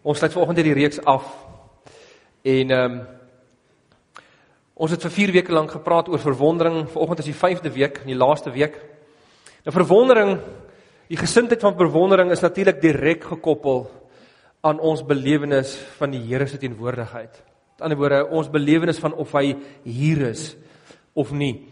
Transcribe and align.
Ons 0.00 0.16
sluit 0.16 0.32
vanoggend 0.32 0.62
hierdie 0.62 0.78
reeks 0.78 1.00
af. 1.04 1.26
En 2.42 2.70
ehm 2.76 2.92
um, 2.92 3.00
ons 4.80 4.92
het 4.94 5.02
vir 5.04 5.12
4 5.12 5.30
weke 5.34 5.52
lank 5.52 5.74
gepraat 5.74 6.06
oor 6.08 6.22
verwondering. 6.22 6.86
Vanoggend 6.88 7.18
is 7.20 7.26
die 7.28 7.36
5de 7.36 7.68
week, 7.74 7.98
die 8.06 8.16
laaste 8.16 8.48
week. 8.50 8.78
Nou 9.66 9.74
verwondering, 9.76 10.38
die 11.12 11.18
gesindheid 11.20 11.60
van 11.60 11.76
verwondering 11.76 12.30
is 12.32 12.40
natuurlik 12.40 12.80
direk 12.80 13.26
gekoppel 13.28 13.90
aan 14.64 14.80
ons 14.80 15.04
belewenis 15.04 15.74
van 15.98 16.14
die 16.16 16.22
Here 16.24 16.46
se 16.48 16.56
teenwoordigheid. 16.56 17.42
Met 17.76 17.84
ander 17.84 17.98
woorde, 18.00 18.22
ons 18.30 18.48
belewenis 18.48 19.02
van 19.04 19.12
of 19.12 19.32
hy 19.36 19.52
hier 19.84 20.30
is 20.30 20.56
of 21.12 21.32
nie. 21.32 21.68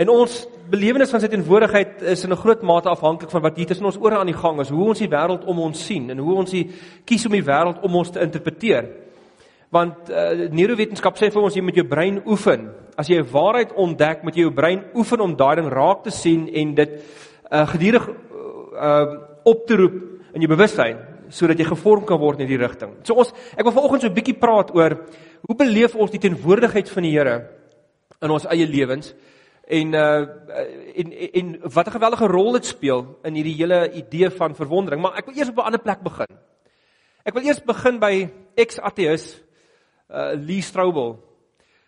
En 0.00 0.08
ons 0.08 0.36
belewenis 0.72 1.10
van 1.12 1.20
sy 1.20 1.28
teenwoordigheid 1.28 2.02
is 2.14 2.24
in 2.24 2.32
'n 2.32 2.40
groot 2.40 2.62
mate 2.62 2.88
afhanklik 2.88 3.30
van 3.30 3.42
wat 3.42 3.56
hier 3.56 3.66
tussen 3.66 3.84
ons 3.86 3.98
ore 4.00 4.16
aan 4.16 4.26
die 4.26 4.40
gang 4.42 4.60
is, 4.60 4.68
hoe 4.68 4.88
ons 4.88 4.98
die 4.98 5.08
wêreld 5.08 5.44
om 5.44 5.58
ons 5.58 5.86
sien 5.86 6.10
en 6.10 6.18
hoe 6.18 6.34
ons 6.34 6.50
die 6.50 6.70
kies 7.04 7.26
om 7.26 7.32
die 7.32 7.44
wêreld 7.44 7.82
om 7.82 7.96
ons 7.96 8.10
te 8.10 8.20
interpreteer. 8.20 8.88
Want 9.70 10.10
uh, 10.10 10.48
neurowetenskap 10.50 11.16
sê 11.16 11.30
vir 11.30 11.42
ons 11.42 11.54
jy 11.54 11.62
moet 11.62 11.74
jou 11.74 11.84
brein 11.84 12.22
oefen. 12.26 12.70
As 12.96 13.08
jy 13.08 13.18
'n 13.18 13.32
waarheid 13.32 13.72
ontdek, 13.72 14.22
moet 14.22 14.34
jy 14.34 14.40
jou 14.40 14.52
brein 14.52 14.84
oefen 14.94 15.20
om 15.20 15.36
daai 15.36 15.56
ding 15.56 15.68
raak 15.68 16.04
te 16.04 16.10
sien 16.10 16.48
en 16.48 16.74
dit 16.74 16.90
uh, 17.52 17.66
gedurig 17.66 18.08
uh, 18.08 19.06
op 19.44 19.66
te 19.66 19.76
roep 19.76 19.94
in 20.34 20.40
jou 20.40 20.48
bewustheid 20.48 20.96
sodat 21.28 21.58
jy 21.58 21.64
gevorm 21.64 22.04
kan 22.04 22.18
word 22.20 22.40
in 22.40 22.48
die 22.48 22.58
rigting. 22.60 22.90
So 23.02 23.14
ons 23.14 23.32
ek 23.56 23.64
wil 23.64 23.72
vanoggend 23.72 24.02
so 24.02 24.08
'n 24.08 24.14
bietjie 24.14 24.38
praat 24.40 24.74
oor 24.74 24.96
hoe 25.48 25.56
beleef 25.56 25.94
ons 25.96 26.10
die 26.10 26.20
teenwoordigheid 26.20 26.88
van 26.88 27.02
die 27.02 27.12
Here 27.12 27.48
in 28.22 28.30
ons 28.30 28.46
eie 28.46 28.66
lewens? 28.66 29.14
En 29.72 29.94
uh 29.94 30.20
en 31.00 31.12
en 31.32 31.46
wat 31.72 31.86
'n 31.86 31.96
geweldige 31.96 32.26
rol 32.26 32.52
dit 32.52 32.66
speel 32.66 33.18
in 33.22 33.34
hierdie 33.34 33.56
hele 33.56 33.92
idee 33.92 34.30
van 34.30 34.54
verwondering. 34.54 35.02
Maar 35.02 35.16
ek 35.16 35.26
wil 35.26 35.36
eers 35.36 35.48
op 35.48 35.56
'n 35.56 35.68
ander 35.68 35.80
plek 35.80 36.00
begin. 36.02 36.38
Ek 37.24 37.34
wil 37.34 37.42
eers 37.42 37.62
begin 37.64 37.98
by 37.98 38.28
ex-ateïs 38.54 39.42
uh 40.10 40.32
Lee 40.34 40.60
Strobel. 40.60 41.18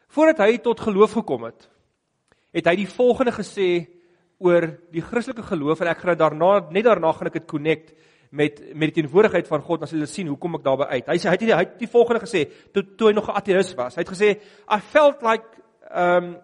Voordat 0.09 0.39
hy 0.39 0.59
tot 0.59 0.81
geloof 0.81 1.13
gekom 1.13 1.45
het, 1.45 1.69
het 2.53 2.67
hy 2.67 2.77
die 2.77 2.89
volgende 2.89 3.33
gesê 3.33 3.87
oor 4.39 4.79
die 4.91 5.03
Christelike 5.03 5.43
geloof 5.43 5.81
en 5.81 5.89
ek 5.89 5.99
gaan 5.99 6.17
daarna 6.17 6.71
net 6.71 6.85
daarna 6.85 7.13
gaan 7.13 7.27
ek 7.27 7.33
dit 7.33 7.47
connect 7.47 7.95
met 8.31 8.75
met 8.75 8.95
die 8.95 9.03
teenwoordigheid 9.03 9.47
van 9.47 9.63
God 9.63 9.83
as 9.83 9.91
jy 9.91 9.99
wil 9.99 10.07
sien 10.07 10.27
hoe 10.27 10.39
kom 10.39 10.55
ek 10.55 10.65
daarby 10.65 10.85
uit. 10.85 11.07
Hy 11.07 11.19
sê 11.19 11.29
hy 11.29 11.37
het 11.37 11.41
die, 11.41 11.55
hy 11.55 11.65
het 11.65 11.79
die 11.79 11.91
volgende 11.91 12.21
gesê 12.21 12.49
toe 12.73 12.83
toe 12.97 13.09
hy 13.09 13.15
nog 13.15 13.29
'n 13.29 13.37
ateïs 13.37 13.75
was. 13.75 13.95
Hy 13.95 14.03
het 14.03 14.15
gesê 14.15 14.31
I 14.69 14.81
felt 14.81 15.23
like 15.23 15.45
um 15.95 16.37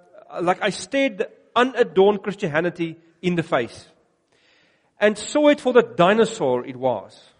like 0.42 0.62
I 0.62 0.70
stared 0.70 1.26
unadorned 1.54 2.22
Christianity 2.22 2.96
in 3.22 3.34
the 3.34 3.42
face 3.42 3.88
and 5.00 5.16
saw 5.16 5.48
it 5.48 5.60
for 5.60 5.72
the 5.72 5.82
dinosaur 5.82 6.64
it 6.66 6.76
was. 6.76 7.32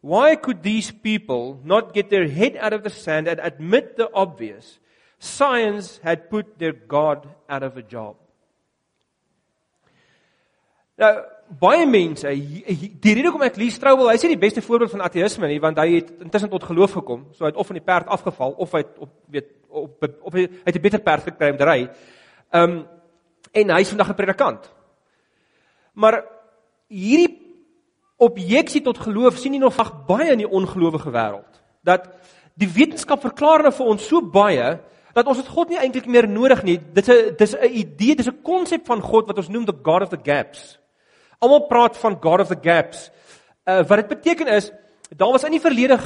Why 0.00 0.36
could 0.36 0.62
these 0.62 0.90
people 0.90 1.60
not 1.64 1.94
get 1.94 2.10
their 2.10 2.28
head 2.28 2.56
out 2.56 2.72
of 2.72 2.82
the 2.82 2.90
sand 2.90 3.26
and 3.26 3.40
admit 3.40 3.96
the 3.96 4.10
obvious? 4.12 4.78
Science 5.18 5.98
had 6.02 6.30
put 6.30 6.58
their 6.58 6.72
God 6.72 7.28
out 7.48 7.62
of 7.62 7.76
a 7.76 7.82
job. 7.82 8.16
Nou 10.98 11.14
baie 11.60 11.86
mense, 11.86 12.28
die 12.28 13.12
rede 13.14 13.30
hoekom 13.30 13.44
ek 13.46 13.56
Lee 13.56 13.72
Strobel, 13.72 14.10
hy 14.10 14.18
nie 14.20 14.34
die 14.34 14.42
beste 14.42 14.62
voorbeeld 14.64 14.92
van 14.92 15.04
ateïsme 15.06 15.48
nie, 15.48 15.60
want 15.62 15.78
hy 15.80 15.86
het 15.94 16.10
intussen 16.26 16.50
tot 16.52 16.66
geloof 16.66 16.96
gekom. 16.98 17.22
So 17.32 17.46
hy 17.46 17.52
het 17.52 17.60
of 17.60 17.70
van 17.70 17.78
die 17.78 17.86
perd 17.86 18.10
afgeval 18.10 18.56
of 18.58 18.74
hy 18.74 18.82
het 18.82 18.98
op 18.98 19.12
weet 19.32 19.54
op 19.68 20.08
op 20.26 20.34
hy 20.34 20.48
het 20.64 20.76
'n 20.76 20.82
beter 20.82 21.00
perd 21.00 21.28
gekry 21.30 21.50
om 21.50 21.56
te 21.56 21.64
ry. 21.64 21.80
Ehm 22.50 22.70
um, 22.70 22.86
en 23.52 23.70
hy 23.70 23.80
is 23.80 23.88
vandag 23.88 24.10
'n 24.10 24.14
predikant. 24.14 24.70
Maar 25.92 26.24
hierdie 26.88 27.48
objeksie 28.16 28.82
tot 28.82 28.98
geloof 28.98 29.38
sien 29.38 29.54
jy 29.54 29.58
nog 29.58 30.06
baie 30.06 30.30
in 30.32 30.38
die 30.38 30.50
ongelowige 30.50 31.10
wêreld. 31.10 31.60
Dat 31.82 32.08
die 32.54 32.68
wetenskap 32.68 33.20
verklaar 33.20 33.62
nou 33.62 33.72
vir 33.72 33.86
ons 33.86 34.06
so 34.06 34.20
baie 34.20 34.78
dat 35.14 35.26
ons 35.26 35.36
dit 35.36 35.48
God 35.48 35.68
nie 35.68 35.78
eintlik 35.78 36.06
meer 36.06 36.28
nodig 36.28 36.62
nie. 36.62 36.78
Dit 36.78 37.08
is 37.08 37.14
'n 37.14 37.36
dis 37.36 37.54
'n 37.54 37.72
idee, 37.72 38.14
dis 38.14 38.28
'n 38.28 38.42
konsep 38.42 38.86
van 38.86 39.00
God 39.00 39.26
wat 39.26 39.38
ons 39.38 39.48
noem 39.48 39.64
the 39.64 39.78
God 39.82 40.02
of 40.02 40.10
the 40.10 40.20
gaps. 40.22 40.78
Almal 41.40 41.66
praat 41.66 41.96
van 41.96 42.18
God 42.20 42.40
of 42.40 42.48
the 42.48 42.58
gaps. 42.62 43.10
Uh 43.66 43.82
wat 43.82 43.98
dit 43.98 44.08
beteken 44.08 44.46
is, 44.46 44.72
daar 45.16 45.32
was 45.32 45.44
in 45.44 45.52
die 45.52 45.60
verlede 45.60 45.98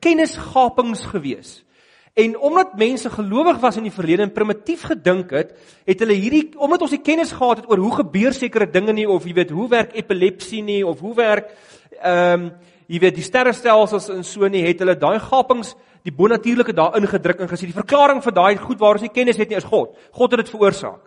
kennisgapings 0.00 1.04
geweest. 1.04 1.65
En 2.16 2.38
omdat 2.40 2.78
mense 2.80 3.10
gelowig 3.12 3.58
was 3.60 3.76
in 3.76 3.84
die 3.84 3.92
verlede 3.92 4.24
en 4.24 4.32
primitief 4.32 4.86
gedink 4.88 5.34
het, 5.36 5.50
het 5.84 6.00
hulle 6.00 6.16
hierdie 6.16 6.46
omdat 6.56 6.86
ons 6.86 6.94
die 6.94 7.02
kennis 7.04 7.34
gehad 7.36 7.60
het 7.60 7.68
oor 7.68 7.82
hoe 7.84 7.92
gebeur 7.98 8.32
sekere 8.32 8.70
dinge 8.72 8.94
nie 8.96 9.04
of 9.08 9.26
jy 9.28 9.34
weet 9.36 9.52
hoe 9.52 9.66
werk 9.68 9.92
epilepsie 9.92 10.62
nie 10.64 10.80
of 10.86 11.02
hoe 11.04 11.12
werk 11.18 11.52
ehm 12.00 12.46
um, 12.46 12.48
jy 12.86 13.00
weet 13.02 13.16
die 13.18 13.24
sterrestelsels 13.26 14.08
en 14.14 14.22
so 14.24 14.46
nie, 14.48 14.62
het 14.62 14.78
hulle 14.78 14.94
daai 14.94 15.18
gapings 15.18 15.72
die 16.06 16.14
bonatuurlike 16.14 16.72
daarin 16.72 17.08
gedruk 17.10 17.40
en 17.42 17.50
gesê 17.50 17.66
die 17.66 17.74
verklaring 17.74 18.22
vir 18.22 18.34
daai 18.36 18.56
goed 18.62 18.78
waar 18.78 18.94
ons 18.94 19.02
nie 19.02 19.10
kennis 19.10 19.40
het 19.40 19.50
nie 19.50 19.58
is 19.58 19.66
God. 19.66 19.96
God 20.14 20.36
het 20.36 20.44
dit 20.44 20.52
veroorsaak. 20.54 21.02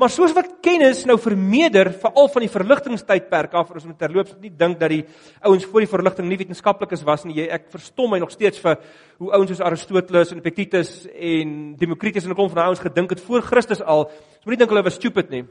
Maar 0.00 0.08
soos 0.08 0.32
wat 0.32 0.46
kennis 0.64 1.02
nou 1.04 1.18
vermeerder 1.20 1.90
veral 2.00 2.30
van 2.32 2.44
die 2.46 2.48
verligtingstydperk 2.48 3.52
af, 3.60 3.72
ons 3.74 3.84
moet 3.84 3.98
terloops 4.00 4.32
nie 4.40 4.48
dink 4.48 4.78
dat 4.80 4.94
die 4.94 5.02
ouens 5.44 5.66
voor 5.68 5.84
die 5.84 5.90
verligting 5.90 6.30
nie 6.30 6.38
wetenskaplikes 6.40 7.02
was 7.04 7.26
nie. 7.26 7.34
Jy 7.36 7.48
ek 7.52 7.66
verstom 7.74 8.08
my 8.14 8.20
nog 8.22 8.30
steeds 8.32 8.62
vir 8.64 8.78
hoe 9.20 9.34
ouens 9.36 9.50
soos 9.52 9.60
Aristoteles 9.60 10.32
en 10.32 10.40
Epictetus 10.40 10.94
en 11.12 11.50
Demokritus 11.76 12.24
en 12.24 12.32
'n 12.32 12.38
klomp 12.38 12.54
van 12.54 12.62
daai 12.62 12.70
ouens 12.72 12.80
gedink 12.80 13.10
het 13.10 13.20
voor 13.20 13.42
Christus 13.42 13.82
al. 13.82 14.06
Ons 14.08 14.46
moet 14.46 14.56
nie 14.56 14.62
dink 14.62 14.70
hulle 14.70 14.82
was 14.88 14.94
stupid 14.94 15.28
nie. 15.30 15.44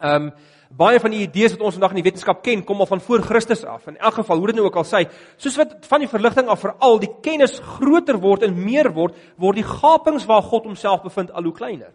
Ehm 0.00 0.22
um, 0.22 0.32
baie 0.70 0.98
van 0.98 1.10
die 1.10 1.20
idees 1.20 1.52
wat 1.52 1.60
ons 1.60 1.74
vandag 1.74 1.90
in 1.90 2.02
die 2.02 2.10
wetenskap 2.10 2.42
ken, 2.42 2.64
kom 2.64 2.80
al 2.80 2.86
van 2.86 3.00
voor 3.00 3.20
Christus 3.20 3.64
af. 3.64 3.86
In 3.86 3.98
elk 3.98 4.14
geval, 4.14 4.38
hoe 4.38 4.46
dit 4.46 4.56
nou 4.56 4.66
ook 4.66 4.76
al 4.76 4.84
sê, 4.84 5.08
soos 5.36 5.56
wat 5.56 5.86
van 5.86 6.00
die 6.00 6.08
verligting 6.08 6.48
af 6.48 6.60
veral 6.60 6.98
die 6.98 7.12
kennis 7.20 7.60
groter 7.60 8.18
word 8.18 8.42
en 8.42 8.64
meer 8.64 8.92
word, 8.92 9.14
word 9.36 9.56
die 9.56 9.62
gapings 9.80 10.24
waar 10.24 10.42
God 10.42 10.64
homself 10.64 11.02
bevind 11.02 11.30
al 11.32 11.42
hoe 11.42 11.52
kleiner. 11.52 11.92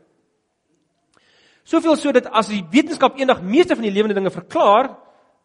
Soveel 1.69 1.97
so 2.02 2.13
dat 2.16 2.31
as 2.34 2.50
die 2.50 2.63
wetenskap 2.72 3.19
eendag 3.19 3.44
meeste 3.46 3.75
van 3.78 3.85
die 3.85 3.94
lewende 3.94 4.18
dinge 4.18 4.34
verklaar, 4.34 4.90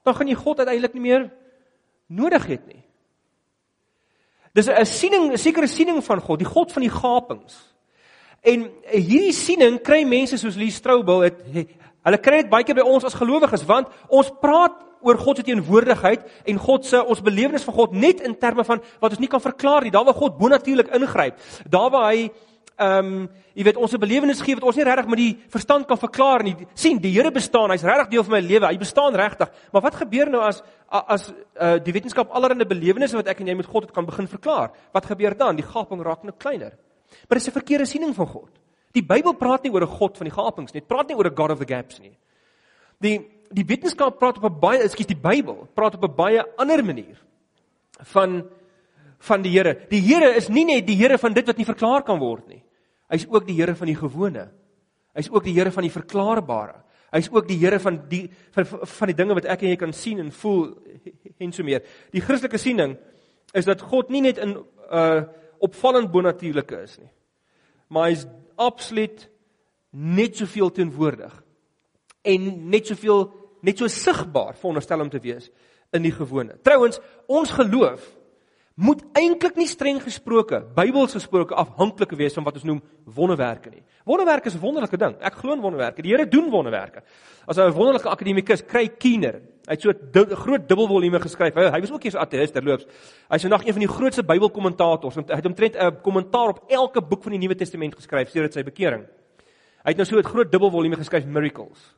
dan 0.04 0.16
gaan 0.16 0.30
jy 0.30 0.36
God 0.38 0.62
uiteindelik 0.62 0.96
nie 0.96 1.04
meer 1.04 1.26
nodig 2.08 2.46
hê 2.48 2.58
nie. 2.64 2.80
Dis 4.54 4.68
'n 4.68 4.86
siening, 4.86 5.32
'n 5.32 5.38
sekere 5.38 5.66
siening 5.66 6.04
van 6.04 6.20
God, 6.20 6.38
die 6.38 6.48
God 6.48 6.72
van 6.72 6.82
die 6.82 6.90
gapings. 6.90 7.74
En 8.42 8.70
hierdie 8.92 9.32
siening 9.32 9.82
kry 9.82 10.04
mense 10.04 10.36
soos 10.38 10.56
Lee 10.56 10.70
Strobel, 10.70 11.20
het, 11.20 11.42
hulle 12.04 12.18
kry 12.18 12.42
dit 12.42 12.50
baie 12.50 12.64
keer 12.64 12.74
by 12.74 12.84
ons 12.84 13.04
as 13.04 13.14
gelowiges 13.14 13.64
want 13.64 13.88
ons 14.08 14.30
praat 14.40 14.76
oor 15.04 15.18
God 15.18 15.36
se 15.36 15.42
teenwoordigheid 15.42 16.24
en 16.46 16.58
God 16.58 16.84
se 16.84 17.00
ons 17.00 17.20
belewenis 17.20 17.64
van 17.64 17.74
God 17.74 17.92
net 17.92 18.20
in 18.20 18.36
terme 18.40 18.64
van 18.64 18.80
wat 19.00 19.10
ons 19.10 19.20
nie 19.20 19.28
kan 19.28 19.40
verklaar 19.40 19.82
nie. 19.82 19.90
Daar 19.90 20.04
waar 20.04 20.14
God 20.14 20.38
bonatuurlik 20.38 20.88
ingryp, 20.96 21.36
daar 21.68 21.90
waar 21.90 22.12
hy 22.12 22.30
ehm 22.76 23.06
um, 23.06 23.28
jy 23.54 23.62
weet 23.62 23.76
ons 23.76 23.92
'n 23.94 24.00
belewenis 24.00 24.40
gee 24.40 24.54
wat 24.54 24.64
ons 24.64 24.76
nie 24.76 24.84
regtig 24.84 25.06
met 25.06 25.18
die 25.18 25.38
verstand 25.48 25.86
kan 25.86 25.98
verklaar 25.98 26.42
nie. 26.42 26.56
sien, 26.74 26.98
die 26.98 27.12
Here 27.12 27.30
bestaan, 27.30 27.70
hy's 27.70 27.82
regtig 27.82 28.08
deel 28.08 28.24
van 28.24 28.32
my 28.32 28.40
lewe. 28.40 28.66
Hy 28.66 28.78
bestaan 28.78 29.14
regtig. 29.14 29.50
Maar 29.72 29.82
wat 29.82 29.94
gebeur 29.94 30.30
nou 30.30 30.42
as 30.42 30.62
as 30.88 31.32
uh, 31.60 31.78
die 31.78 31.92
wetenskap 31.92 32.30
allerlei 32.30 32.64
belewennisse 32.64 33.16
wat 33.16 33.26
ek 33.26 33.40
en 33.40 33.46
jy 33.46 33.54
met 33.54 33.66
God 33.66 33.82
het 33.82 33.92
kan 33.92 34.06
begin 34.06 34.26
verklaar? 34.26 34.70
Wat 34.92 35.06
gebeur 35.06 35.36
dan? 35.36 35.56
Die 35.56 35.64
gaping 35.64 36.02
raak 36.02 36.22
nou 36.22 36.34
kleiner. 36.38 36.72
Maar 37.28 37.38
dis 37.38 37.48
'n 37.48 37.52
verkeerde 37.52 37.86
siening 37.86 38.14
van 38.14 38.26
God. 38.26 38.50
Die 38.92 39.02
Bybel 39.02 39.34
praat 39.34 39.62
nie 39.62 39.72
oor 39.72 39.82
'n 39.82 39.96
God 39.98 40.16
van 40.16 40.26
die 40.26 40.34
gapings 40.34 40.72
nie. 40.72 40.80
Dit 40.80 40.88
praat 40.88 41.08
nie 41.08 41.16
oor 41.16 41.26
'n 41.26 41.36
God 41.36 41.50
of 41.50 41.58
the 41.58 41.74
gaps 41.74 42.00
nie. 42.00 42.16
Die 43.00 43.30
die 43.52 43.64
wetenskap 43.64 44.18
praat 44.18 44.36
op 44.36 44.44
'n 44.44 44.60
baie, 44.60 44.82
ekskuus, 44.82 45.06
die 45.06 45.14
Bybel 45.16 45.68
praat 45.74 45.94
op 45.94 46.04
'n 46.04 46.14
baie 46.16 46.44
ander 46.56 46.84
manier 46.84 47.16
van 48.02 48.44
van 49.18 49.42
die 49.42 49.50
Here. 49.50 49.86
Die 49.88 50.00
Here 50.00 50.34
is 50.34 50.48
nie 50.48 50.64
net 50.64 50.86
die 50.86 50.96
Here 50.96 51.18
van 51.18 51.32
dit 51.32 51.46
wat 51.46 51.56
nie 51.56 51.64
verklaar 51.64 52.02
kan 52.02 52.18
word 52.18 52.48
nie. 52.48 52.63
Hy's 53.12 53.26
ook 53.28 53.46
die 53.46 53.56
Here 53.58 53.74
van 53.76 53.90
die 53.90 53.98
gewone. 53.98 54.48
Hy's 55.14 55.30
ook 55.30 55.44
die 55.44 55.54
Here 55.54 55.72
van 55.74 55.86
die 55.86 55.92
verklaarbare. 55.92 56.80
Hy's 57.14 57.28
ook 57.30 57.46
die 57.48 57.58
Here 57.60 57.78
van 57.80 58.00
die 58.10 58.24
van, 58.56 58.66
van 58.66 59.10
die 59.10 59.16
dinge 59.16 59.36
wat 59.38 59.48
ek 59.50 59.62
en 59.62 59.74
jy 59.74 59.80
kan 59.80 59.94
sien 59.94 60.22
en 60.22 60.32
voel 60.34 60.72
en 61.38 61.52
so 61.54 61.66
meer. 61.66 61.84
Die 62.14 62.22
Christelike 62.24 62.58
siening 62.58 62.96
is 63.54 63.68
dat 63.68 63.84
God 63.86 64.10
nie 64.10 64.24
net 64.24 64.40
in 64.42 64.58
uh 64.90 65.24
opvallend 65.64 66.10
bonatuurlike 66.12 66.76
is 66.84 66.98
nie. 67.00 67.08
Maar 67.88 68.10
hy's 68.10 68.26
absoluut 68.60 69.22
net 69.94 70.36
soveel 70.36 70.68
teenwoordig 70.74 71.32
en 72.26 72.48
net 72.68 72.90
soveel 72.90 73.22
net 73.64 73.80
so 73.80 73.88
sigbaar 73.88 74.58
veronderstel 74.58 75.00
om 75.00 75.08
te 75.08 75.22
wees 75.24 75.48
in 75.94 76.04
die 76.04 76.12
gewone. 76.12 76.58
Trouwens, 76.66 76.98
ons 77.30 77.54
geloof 77.54 78.04
moet 78.74 79.04
eintlik 79.14 79.54
nie 79.56 79.68
streng 79.70 80.00
gesproke, 80.02 80.58
Bybels 80.74 81.14
gesproke 81.14 81.54
afhanklik 81.54 82.10
wees 82.18 82.34
van 82.34 82.44
wat 82.46 82.56
ons 82.58 82.66
noem 82.66 82.80
wonderwerke 83.06 83.70
nie. 83.70 83.82
Wonderwerke 84.04 84.48
is 84.48 84.54
'n 84.54 84.60
wonderlike 84.60 84.96
ding. 84.96 85.14
Ek 85.20 85.34
glo 85.34 85.52
in 85.52 85.60
wonderwerke. 85.60 86.02
Die 86.02 86.10
Here 86.10 86.28
doen 86.28 86.50
wonderwerke. 86.50 87.02
As 87.46 87.56
'n 87.56 87.72
wonderlike 87.72 88.08
akademikus 88.08 88.66
kry 88.66 88.88
Keener, 88.88 89.40
hy 89.66 89.72
het 89.72 89.80
so 89.80 89.90
'n 89.90 90.34
groot 90.34 90.68
dubbelvolume 90.68 91.20
geskryf. 91.20 91.54
Hy, 91.54 91.70
hy 91.70 91.80
was 91.80 91.92
ook 91.92 92.04
eers 92.04 92.16
ateïs 92.16 92.50
terloops. 92.50 92.86
Hy's 93.30 93.42
vandag 93.42 93.64
een 93.64 93.72
van 93.72 93.80
die 93.80 93.88
grootste 93.88 94.22
Bybelkommentators. 94.24 95.14
Hy 95.14 95.36
het 95.36 95.46
omtrent 95.46 95.76
'n 95.76 96.00
kommentaar 96.02 96.48
op 96.48 96.64
elke 96.68 97.00
boek 97.00 97.22
van 97.22 97.32
die 97.32 97.38
Nuwe 97.38 97.54
Testament 97.54 97.94
geskryf 97.94 98.30
sedert 98.30 98.52
sy 98.52 98.62
bekering. 98.62 99.06
Hy 99.84 99.90
het 99.90 99.96
nou 99.96 100.06
so 100.06 100.18
'n 100.18 100.24
groot 100.24 100.50
dubbelvolume 100.50 100.96
geskryf 100.96 101.24
Miracles 101.26 101.94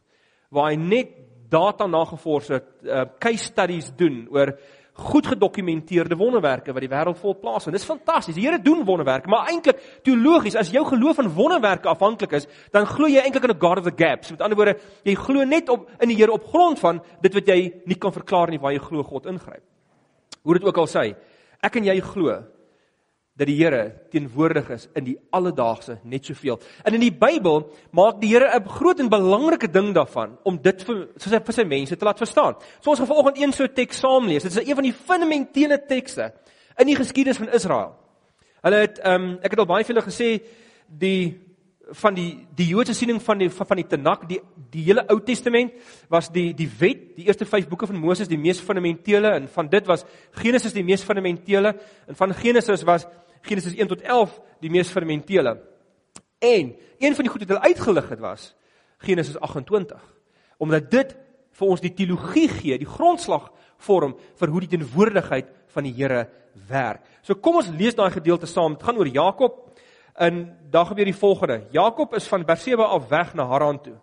waar 0.50 0.70
hy 0.70 0.76
net 0.76 1.08
data 1.48 1.86
nagevors 1.86 2.48
het, 2.48 2.66
uh, 2.84 3.04
case 3.18 3.44
studies 3.44 3.92
doen 3.96 4.26
oor 4.30 4.58
goed 4.96 5.26
gedokumenteerde 5.26 6.16
wonderwerke 6.16 6.72
wat 6.72 6.84
die 6.84 6.90
wêreld 6.90 7.18
vol 7.20 7.34
plaas. 7.36 7.66
En 7.68 7.74
dis 7.76 7.84
fantasties. 7.84 8.34
Die 8.34 8.46
Here 8.46 8.58
doen 8.62 8.84
wonderwerke, 8.84 9.28
maar 9.28 9.50
eintlik 9.50 9.80
teologies, 10.06 10.56
as 10.56 10.72
jou 10.72 10.84
geloof 10.88 11.20
in 11.20 11.28
wonderwerke 11.36 11.88
afhanklik 11.92 12.32
is, 12.38 12.48
dan 12.72 12.88
glo 12.88 13.08
jy 13.10 13.20
eintlik 13.20 13.44
in 13.44 13.50
'n 13.50 13.60
God 13.60 13.78
of 13.78 13.84
the 13.84 14.04
gaps. 14.04 14.30
Met 14.30 14.40
ander 14.40 14.56
woorde, 14.56 14.78
jy 15.04 15.14
glo 15.14 15.44
net 15.44 15.68
op 15.68 15.90
in 16.00 16.08
die 16.08 16.16
Here 16.16 16.32
op 16.32 16.44
grond 16.44 16.78
van 16.78 17.02
dit 17.20 17.34
wat 17.34 17.46
jy 17.46 17.72
nie 17.84 17.98
kan 17.98 18.12
verklaar 18.12 18.50
nie 18.50 18.58
waar 18.58 18.72
jy 18.72 18.78
glo 18.78 19.02
God 19.02 19.26
ingryp. 19.26 19.62
Hoe 20.42 20.54
dit 20.54 20.64
ook 20.64 20.78
al 20.78 20.86
sê, 20.86 21.14
ek 21.60 21.76
en 21.76 21.84
jy 21.84 22.00
glo 22.00 22.44
dat 23.36 23.46
die 23.50 23.56
Here 23.58 23.92
teenwoordig 24.10 24.70
is 24.72 24.86
in 24.96 25.04
die 25.04 25.16
alledaagse 25.30 25.98
net 26.08 26.24
soveel. 26.24 26.56
En 26.88 26.96
in 26.96 27.02
die 27.04 27.12
Bybel 27.12 27.66
maak 27.92 28.20
die 28.20 28.30
Here 28.32 28.48
'n 28.56 28.68
groot 28.68 29.00
en 29.00 29.08
belangrike 29.08 29.68
ding 29.68 29.92
daarvan 29.94 30.38
om 30.44 30.58
dit 30.62 30.82
vir 30.82 31.08
soos 31.16 31.32
hy 31.32 31.40
vir 31.44 31.54
sy 31.54 31.64
mense 31.64 31.96
te 31.96 32.04
laat 32.04 32.18
verstaan. 32.18 32.56
So 32.80 32.90
ons 32.90 32.98
gaan 32.98 33.08
vanoggend 33.08 33.38
een 33.38 33.52
so 33.52 33.66
teks 33.66 33.98
saam 33.98 34.26
lees. 34.26 34.42
Dit 34.42 34.56
is 34.56 34.68
een 34.68 34.74
van 34.74 34.84
die 34.84 34.92
fundamentele 34.92 35.86
tekste 35.86 36.32
in 36.78 36.86
die 36.86 36.96
geskiedenis 36.96 37.36
van 37.36 37.48
Israel. 37.48 37.94
Hulle 38.62 38.76
het 38.76 38.98
ehm 38.98 39.22
um, 39.22 39.38
ek 39.42 39.50
het 39.50 39.58
al 39.58 39.66
baie 39.66 39.84
vir 39.84 39.94
hulle 39.94 40.06
gesê 40.06 40.42
die 40.88 41.46
van 41.90 42.14
die 42.14 42.46
die 42.56 42.66
Joodse 42.66 42.94
siening 42.94 43.20
van 43.22 43.38
die 43.38 43.50
van 43.50 43.76
die 43.76 43.86
Tanakh, 43.86 44.26
die 44.26 44.40
die 44.70 44.82
hele 44.82 45.04
Ou 45.08 45.20
Testament 45.20 45.72
was 46.08 46.28
die 46.32 46.54
die 46.54 46.68
wet, 46.78 47.16
die 47.16 47.26
eerste 47.26 47.44
5 47.44 47.68
boeke 47.68 47.86
van 47.86 48.00
Moses 48.00 48.28
die 48.28 48.38
mees 48.38 48.60
fundamentele 48.60 49.30
en 49.36 49.48
van 49.48 49.68
dit 49.68 49.86
was 49.86 50.04
Genesis 50.32 50.72
die 50.72 50.84
mees 50.84 51.04
fundamentele 51.04 51.76
en 52.06 52.14
van 52.14 52.34
Genesis 52.34 52.82
was 52.82 53.06
Genesis 53.42 53.74
1 53.74 53.88
tot 53.88 54.02
11 54.02 54.40
die 54.60 54.70
mees 54.70 54.88
fundamentele. 54.88 55.56
En 56.38 56.76
een 56.98 57.14
van 57.14 57.24
die 57.24 57.32
goed 57.32 57.44
wat 57.44 57.48
hulle 57.48 57.68
uitgelig 57.72 58.08
het 58.08 58.20
was 58.20 58.54
Genesis 58.98 59.38
28. 59.38 60.00
Omdat 60.58 60.90
dit 60.90 61.16
vir 61.56 61.68
ons 61.68 61.80
die 61.80 61.92
teologie 61.94 62.48
gee, 62.48 62.78
die 62.78 62.88
grondslag 62.88 63.50
vorm 63.78 64.16
vir 64.40 64.52
hoe 64.52 64.60
die 64.64 64.72
teenwoordigheid 64.76 65.48
van 65.74 65.84
die 65.84 65.94
Here 65.96 66.26
werk. 66.68 67.04
So 67.22 67.36
kom 67.40 67.60
ons 67.60 67.72
lees 67.76 67.96
daai 67.96 68.10
gedeelte 68.14 68.48
saam. 68.48 68.76
Dit 68.76 68.86
gaan 68.86 69.00
oor 69.00 69.08
Jakob. 69.08 69.62
En 70.16 70.56
daar 70.72 70.86
gebeur 70.88 71.04
die 71.04 71.16
volgende. 71.16 71.66
Jakob 71.70 72.14
is 72.16 72.28
van 72.28 72.44
Berseba 72.48 72.88
af 72.88 73.08
weg 73.08 73.34
na 73.34 73.44
Haran 73.46 73.80
toe. 73.82 73.98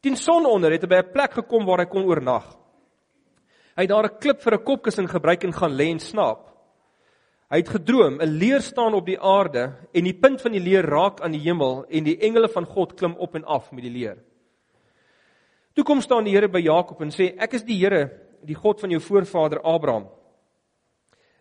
Teen 0.00 0.16
sononder 0.16 0.72
het 0.72 0.82
hy 0.82 0.88
by 0.88 1.00
'n 1.02 1.12
plek 1.12 1.32
gekom 1.32 1.66
waar 1.66 1.78
hy 1.78 1.86
kon 1.86 2.04
oornag. 2.04 2.56
Hy 3.76 3.82
het 3.82 3.90
daar 3.90 4.04
'n 4.04 4.18
klip 4.18 4.40
vir 4.40 4.54
'n 4.54 4.64
kopkussing 4.64 5.10
gebruik 5.10 5.44
en 5.44 5.52
gaan 5.52 5.76
lê 5.76 5.90
en 5.90 6.00
slaap. 6.00 6.49
Hy 7.50 7.58
het 7.58 7.68
gedroom, 7.68 8.20
'n 8.20 8.38
leer 8.38 8.60
staan 8.62 8.94
op 8.94 9.06
die 9.06 9.18
aarde 9.18 9.72
en 9.92 10.04
die 10.04 10.14
punt 10.14 10.40
van 10.40 10.52
die 10.52 10.60
leer 10.60 10.86
raak 10.86 11.20
aan 11.20 11.32
die 11.32 11.40
hemel 11.40 11.84
en 11.88 12.04
die 12.04 12.18
engele 12.18 12.48
van 12.48 12.64
God 12.64 12.94
klim 12.94 13.14
op 13.16 13.34
en 13.34 13.44
af 13.44 13.72
met 13.72 13.82
die 13.82 13.90
leer. 13.90 14.18
Toe 15.74 15.84
kom 15.84 16.00
staan 16.00 16.24
die 16.24 16.32
Here 16.34 16.48
by 16.48 16.58
Jakob 16.58 17.00
en 17.00 17.10
sê: 17.10 17.34
"Ek 17.38 17.52
is 17.52 17.64
die 17.64 17.78
Here, 17.78 18.10
die 18.44 18.54
God 18.54 18.80
van 18.80 18.90
jou 18.90 19.00
voorvader 19.00 19.60
Abraham, 19.60 20.08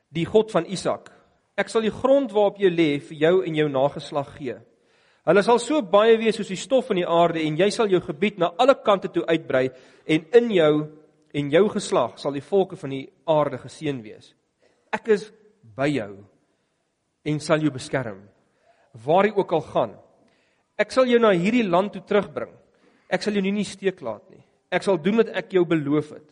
die 0.09 0.25
God 0.25 0.51
van 0.51 0.65
Isak. 0.65 1.11
Ek 1.59 1.69
sal 1.69 1.81
die 1.81 1.93
grond 1.93 2.31
waarop 2.31 2.57
jy 2.57 2.69
lê 2.69 2.89
vir 3.03 3.17
jou 3.17 3.33
en 3.45 3.55
jou 3.55 3.67
nageslag 3.69 4.31
gee. 4.37 4.55
Hulle 5.27 5.43
sal 5.43 5.59
so 5.59 5.81
baie 5.81 6.17
wees 6.17 6.39
soos 6.39 6.47
die 6.47 6.57
stof 6.57 6.87
van 6.89 7.01
die 7.01 7.07
aarde 7.07 7.41
en 7.43 7.57
jy 7.59 7.69
sal 7.69 7.87
jou 7.91 7.99
gebied 8.01 8.39
na 8.39 8.53
alle 8.57 8.77
kante 8.85 9.11
toe 9.13 9.25
uitbrei 9.27 9.67
en 10.07 10.25
in 10.39 10.51
jou 10.55 10.73
en 11.33 11.51
jou 11.51 11.65
geslag 11.69 12.15
sal 12.17 12.33
die 12.33 12.41
volke 12.41 12.79
van 12.79 12.95
die 12.95 13.03
aarde 13.29 13.59
geseën 13.61 13.99
wees. 14.01 14.33
Ek 14.95 15.11
is 15.13 15.27
by 15.75 15.87
jou 15.91 16.11
en 17.29 17.39
sal 17.43 17.61
jou 17.63 17.71
beskerm 17.73 18.21
waar 19.05 19.27
jy 19.27 19.33
ook 19.35 19.51
al 19.53 19.65
gaan. 19.69 19.91
Ek 20.79 20.93
sal 20.95 21.09
jou 21.09 21.19
na 21.21 21.31
hierdie 21.35 21.65
land 21.67 21.93
toe 21.93 22.01
terugbring. 22.07 22.51
Ek 23.09 23.23
sal 23.23 23.35
jou 23.35 23.43
nie, 23.43 23.53
nie 23.53 23.67
steek 23.67 24.01
laat 24.05 24.23
nie. 24.31 24.41
Ek 24.71 24.85
sal 24.85 24.99
doen 25.01 25.19
wat 25.21 25.31
ek 25.37 25.53
jou 25.57 25.65
beloof 25.67 26.13
het. 26.15 26.27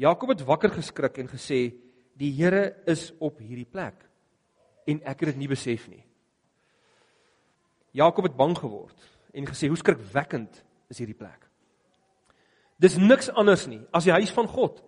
Jakob 0.00 0.32
het 0.32 0.44
wakker 0.46 0.72
geskrik 0.72 1.18
en 1.18 1.28
gesê: 1.28 1.74
"Die 2.16 2.32
Here 2.32 2.76
is 2.86 3.12
op 3.20 3.38
hierdie 3.38 3.68
plek." 3.68 3.94
En 4.86 5.00
ek 5.04 5.20
het 5.20 5.28
dit 5.32 5.36
nie 5.36 5.48
besef 5.48 5.88
nie. 5.88 6.04
Jakob 7.92 8.24
het 8.24 8.36
bang 8.36 8.56
geword 8.56 8.96
en 9.34 9.46
gesê: 9.46 9.68
"Hoe 9.68 9.76
skrikwekkend 9.76 10.64
is 10.88 10.98
hierdie 10.98 11.18
plek?" 11.18 11.48
Dis 12.78 12.96
niks 12.96 13.30
anders 13.30 13.66
nie 13.66 13.80
as 13.92 14.04
die 14.04 14.12
huis 14.12 14.30
van 14.30 14.48
God. 14.48 14.82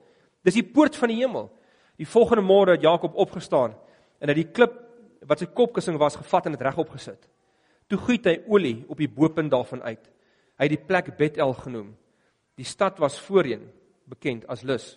Dis 0.45 0.55
die 0.55 0.67
poort 0.67 0.97
van 0.97 1.09
die 1.09 1.21
hemel. 1.21 1.51
Die 2.01 2.09
volgende 2.09 2.43
môre 2.43 2.75
het 2.75 2.83
Jakob 2.83 3.15
opgestaan 3.15 3.75
en 4.21 4.31
het 4.31 4.39
die 4.39 4.51
klip 4.51 4.81
wat 5.25 5.41
sy 5.41 5.47
kopkussing 5.47 5.99
was 6.01 6.19
gevat 6.19 6.49
en 6.49 6.57
dit 6.57 6.65
regop 6.65 6.91
gesit. 6.95 7.29
Toe 7.89 7.99
giet 8.07 8.27
hy 8.29 8.39
olie 8.49 8.77
op 8.89 8.99
die 9.01 9.11
bopunt 9.11 9.53
daarvan 9.53 9.83
uit. 9.85 10.03
Hy 10.59 10.67
het 10.67 10.75
die 10.75 10.87
plek 10.89 11.13
Bethel 11.19 11.55
genoem. 11.59 11.95
Die 12.59 12.67
stad 12.67 13.01
was 13.03 13.19
voorheen 13.21 13.67
bekend 14.09 14.47
as 14.51 14.63
Lus. 14.63 14.95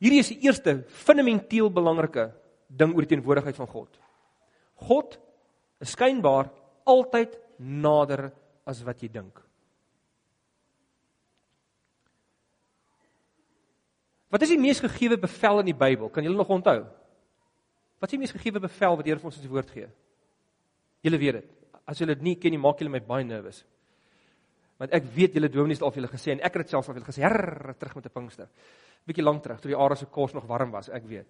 Hierdie 0.00 0.22
is 0.22 0.30
die 0.32 0.40
eerste 0.46 0.80
fundamenteel 0.88 1.68
belangrike 1.72 2.30
ding 2.68 2.94
oor 2.94 3.04
die 3.04 3.12
teenwoordigheid 3.14 3.58
van 3.58 3.68
God. 3.68 4.00
God 4.88 5.18
is 5.82 5.92
skynbaar 5.92 6.48
altyd 6.88 7.36
nader 7.58 8.30
as 8.68 8.80
wat 8.86 9.02
jy 9.02 9.10
dink. 9.12 9.42
Wat 14.30 14.44
is 14.46 14.52
die 14.52 14.60
mees 14.62 14.78
gegeewe 14.82 15.18
bevel 15.18 15.64
in 15.64 15.72
die 15.72 15.76
Bybel? 15.76 16.10
Kan 16.14 16.24
julle 16.24 16.38
nog 16.38 16.52
onthou? 16.54 16.84
Wat 17.98 18.08
is 18.08 18.14
die 18.14 18.20
mees 18.22 18.34
gegeewe 18.34 18.62
bevel 18.62 18.96
wat 18.96 19.06
die 19.06 19.12
Here 19.12 19.20
vir 19.20 19.30
ons 19.30 19.40
in 19.40 19.44
sy 19.44 19.50
woord 19.50 19.72
gee? 19.74 19.88
Julle 21.04 21.18
weet 21.18 21.40
dit. 21.40 21.48
As 21.90 21.98
julle 21.98 22.14
dit 22.14 22.22
nie 22.28 22.36
ken 22.38 22.54
nie, 22.54 22.60
maak 22.62 22.78
julle 22.78 22.92
my 22.92 23.00
baie 23.02 23.26
nervus. 23.26 23.64
Want 24.80 24.94
ek 24.96 25.08
weet 25.16 25.34
julle 25.36 25.50
dominees 25.52 25.80
het 25.80 25.88
al 25.88 25.92
vir 25.92 26.02
julle 26.02 26.12
gesê 26.12 26.32
en 26.36 26.44
ek 26.46 26.54
het 26.54 26.62
dit 26.62 26.72
self 26.72 26.86
al 26.86 26.94
vir 26.94 27.00
julle 27.00 27.10
gesê, 27.10 27.22
"Herr, 27.26 27.74
terug 27.74 27.96
met 27.96 28.06
'n 28.06 28.14
Pinkster." 28.14 28.48
Bietjie 29.06 29.24
lank 29.24 29.42
terug, 29.42 29.60
toe 29.60 29.70
die 29.70 29.76
aarde 29.76 29.96
se 29.96 30.06
kos 30.06 30.32
nog 30.32 30.46
warm 30.46 30.70
was, 30.70 30.88
ek 30.88 31.04
weet. 31.04 31.26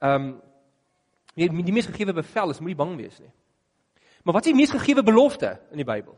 Ehm 0.00 0.14
um, 0.14 0.42
die, 1.34 1.48
die 1.48 1.72
mees 1.72 1.86
gegeewe 1.86 2.12
bevel 2.12 2.50
is 2.50 2.60
moenie 2.60 2.76
bang 2.76 2.96
wees 2.96 3.18
nie. 3.20 3.32
Maar 4.24 4.34
wat 4.34 4.46
is 4.46 4.52
die 4.52 4.56
mees 4.56 4.70
gegeewe 4.70 5.02
belofte 5.02 5.60
in 5.70 5.76
die 5.76 5.84
Bybel? 5.84 6.16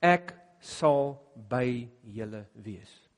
Ek 0.00 0.34
sal 0.58 1.20
by 1.48 1.88
julle 2.02 2.46
wees 2.54 3.11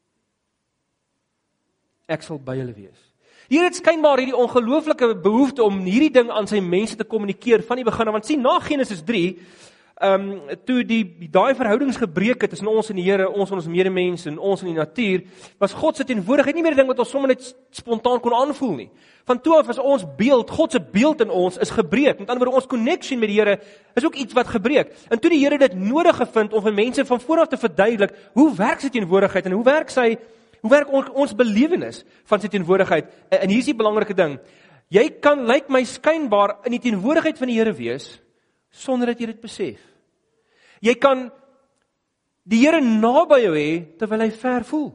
ek 2.07 2.23
sal 2.23 2.39
by 2.39 2.57
hulle 2.61 2.75
wees. 2.77 3.11
Here 3.49 3.69
het 3.69 3.77
skynbaar 3.77 4.23
hierdie 4.23 4.37
ongelooflike 4.37 5.11
behoefte 5.25 5.65
om 5.65 5.83
hierdie 5.85 6.13
ding 6.13 6.31
aan 6.33 6.49
sy 6.49 6.63
mense 6.65 6.97
te 6.97 7.05
kommunikeer 7.05 7.65
van 7.69 7.81
die 7.81 7.85
begin 7.85 8.09
af. 8.09 8.17
Want 8.17 8.29
sien 8.29 8.43
na 8.45 8.57
Genesis 8.65 9.03
3, 9.05 9.25
ehm 9.95 10.25
um, 10.27 10.57
toe 10.67 10.81
die 10.83 11.29
daai 11.31 11.55
verhoudings 11.55 12.01
gebreek 12.01 12.41
het 12.43 12.51
tussen 12.51 12.67
ons 12.67 12.89
en 12.91 12.97
die 12.99 13.05
Here, 13.05 13.29
ons 13.31 13.51
en 13.53 13.61
ons 13.61 13.69
medemens 13.71 14.25
en 14.27 14.39
ons 14.39 14.63
en 14.65 14.71
die 14.73 14.75
natuur, 14.75 15.23
was 15.63 15.77
God 15.77 15.97
se 15.97 16.05
teenwoordigheid 16.09 16.57
nie 16.57 16.65
meer 16.65 16.73
'n 16.73 16.83
ding 16.83 16.89
wat 16.89 16.99
ons 16.99 17.11
sommer 17.11 17.29
net 17.29 17.55
spontaan 17.71 18.21
kon 18.21 18.35
aanvoel 18.35 18.75
nie. 18.75 18.91
Van 19.25 19.41
toe 19.41 19.55
af 19.57 19.67
was 19.67 19.79
ons 19.79 20.05
beeld, 20.17 20.51
God 20.51 20.73
se 20.73 20.81
beeld 20.81 21.21
in 21.21 21.31
ons 21.31 21.59
is 21.59 21.71
gebreek. 21.71 22.19
Met 22.19 22.29
ander 22.29 22.45
woorde, 22.45 22.57
ons 22.57 22.67
connection 22.67 23.19
met 23.19 23.29
die 23.29 23.39
Here 23.39 23.61
is 23.95 24.05
ook 24.05 24.15
iets 24.15 24.33
wat 24.33 24.47
gebreek. 24.47 24.91
En 25.11 25.19
toe 25.19 25.31
die 25.31 25.39
Here 25.39 25.59
dit 25.59 25.75
nodig 25.75 26.17
gevind 26.17 26.53
om 26.53 26.63
vir 26.63 26.73
mense 26.73 27.05
van 27.05 27.21
vooraf 27.21 27.49
te 27.49 27.57
verduidelik 27.57 28.13
hoe 28.33 28.55
werk 28.57 28.81
sy 28.81 28.89
teenwoordigheid 28.89 29.45
en 29.47 29.53
hoe 29.53 29.65
werk 29.65 29.91
sy 29.91 30.19
Hoe 30.65 30.73
werk 30.73 30.89
ons 30.97 31.11
ons 31.13 31.37
belewenis 31.37 32.01
van 32.25 32.41
sy 32.41 32.49
teenwoordigheid? 32.49 33.11
En 33.37 33.51
hier 33.53 33.61
is 33.61 33.69
die 33.69 33.77
belangrike 33.77 34.17
ding. 34.17 34.39
Jy 34.89 35.11
kan 35.21 35.43
lyk 35.45 35.69
my 35.69 35.83
skynbaar 35.85 36.63
in 36.65 36.73
die 36.73 36.81
teenwoordigheid 36.87 37.37
van 37.37 37.51
die 37.53 37.59
Here 37.59 37.75
wees 37.77 38.07
sonder 38.73 39.13
dat 39.13 39.21
jy 39.21 39.29
dit 39.29 39.43
besef. 39.45 39.83
Jy 40.81 40.95
kan 40.97 41.27
die 42.49 42.63
Here 42.63 42.81
naby 42.81 43.43
jou 43.45 43.53
hê 43.59 43.69
terwyl 44.01 44.25
hy 44.25 44.31
ver 44.33 44.65
voel. 44.71 44.89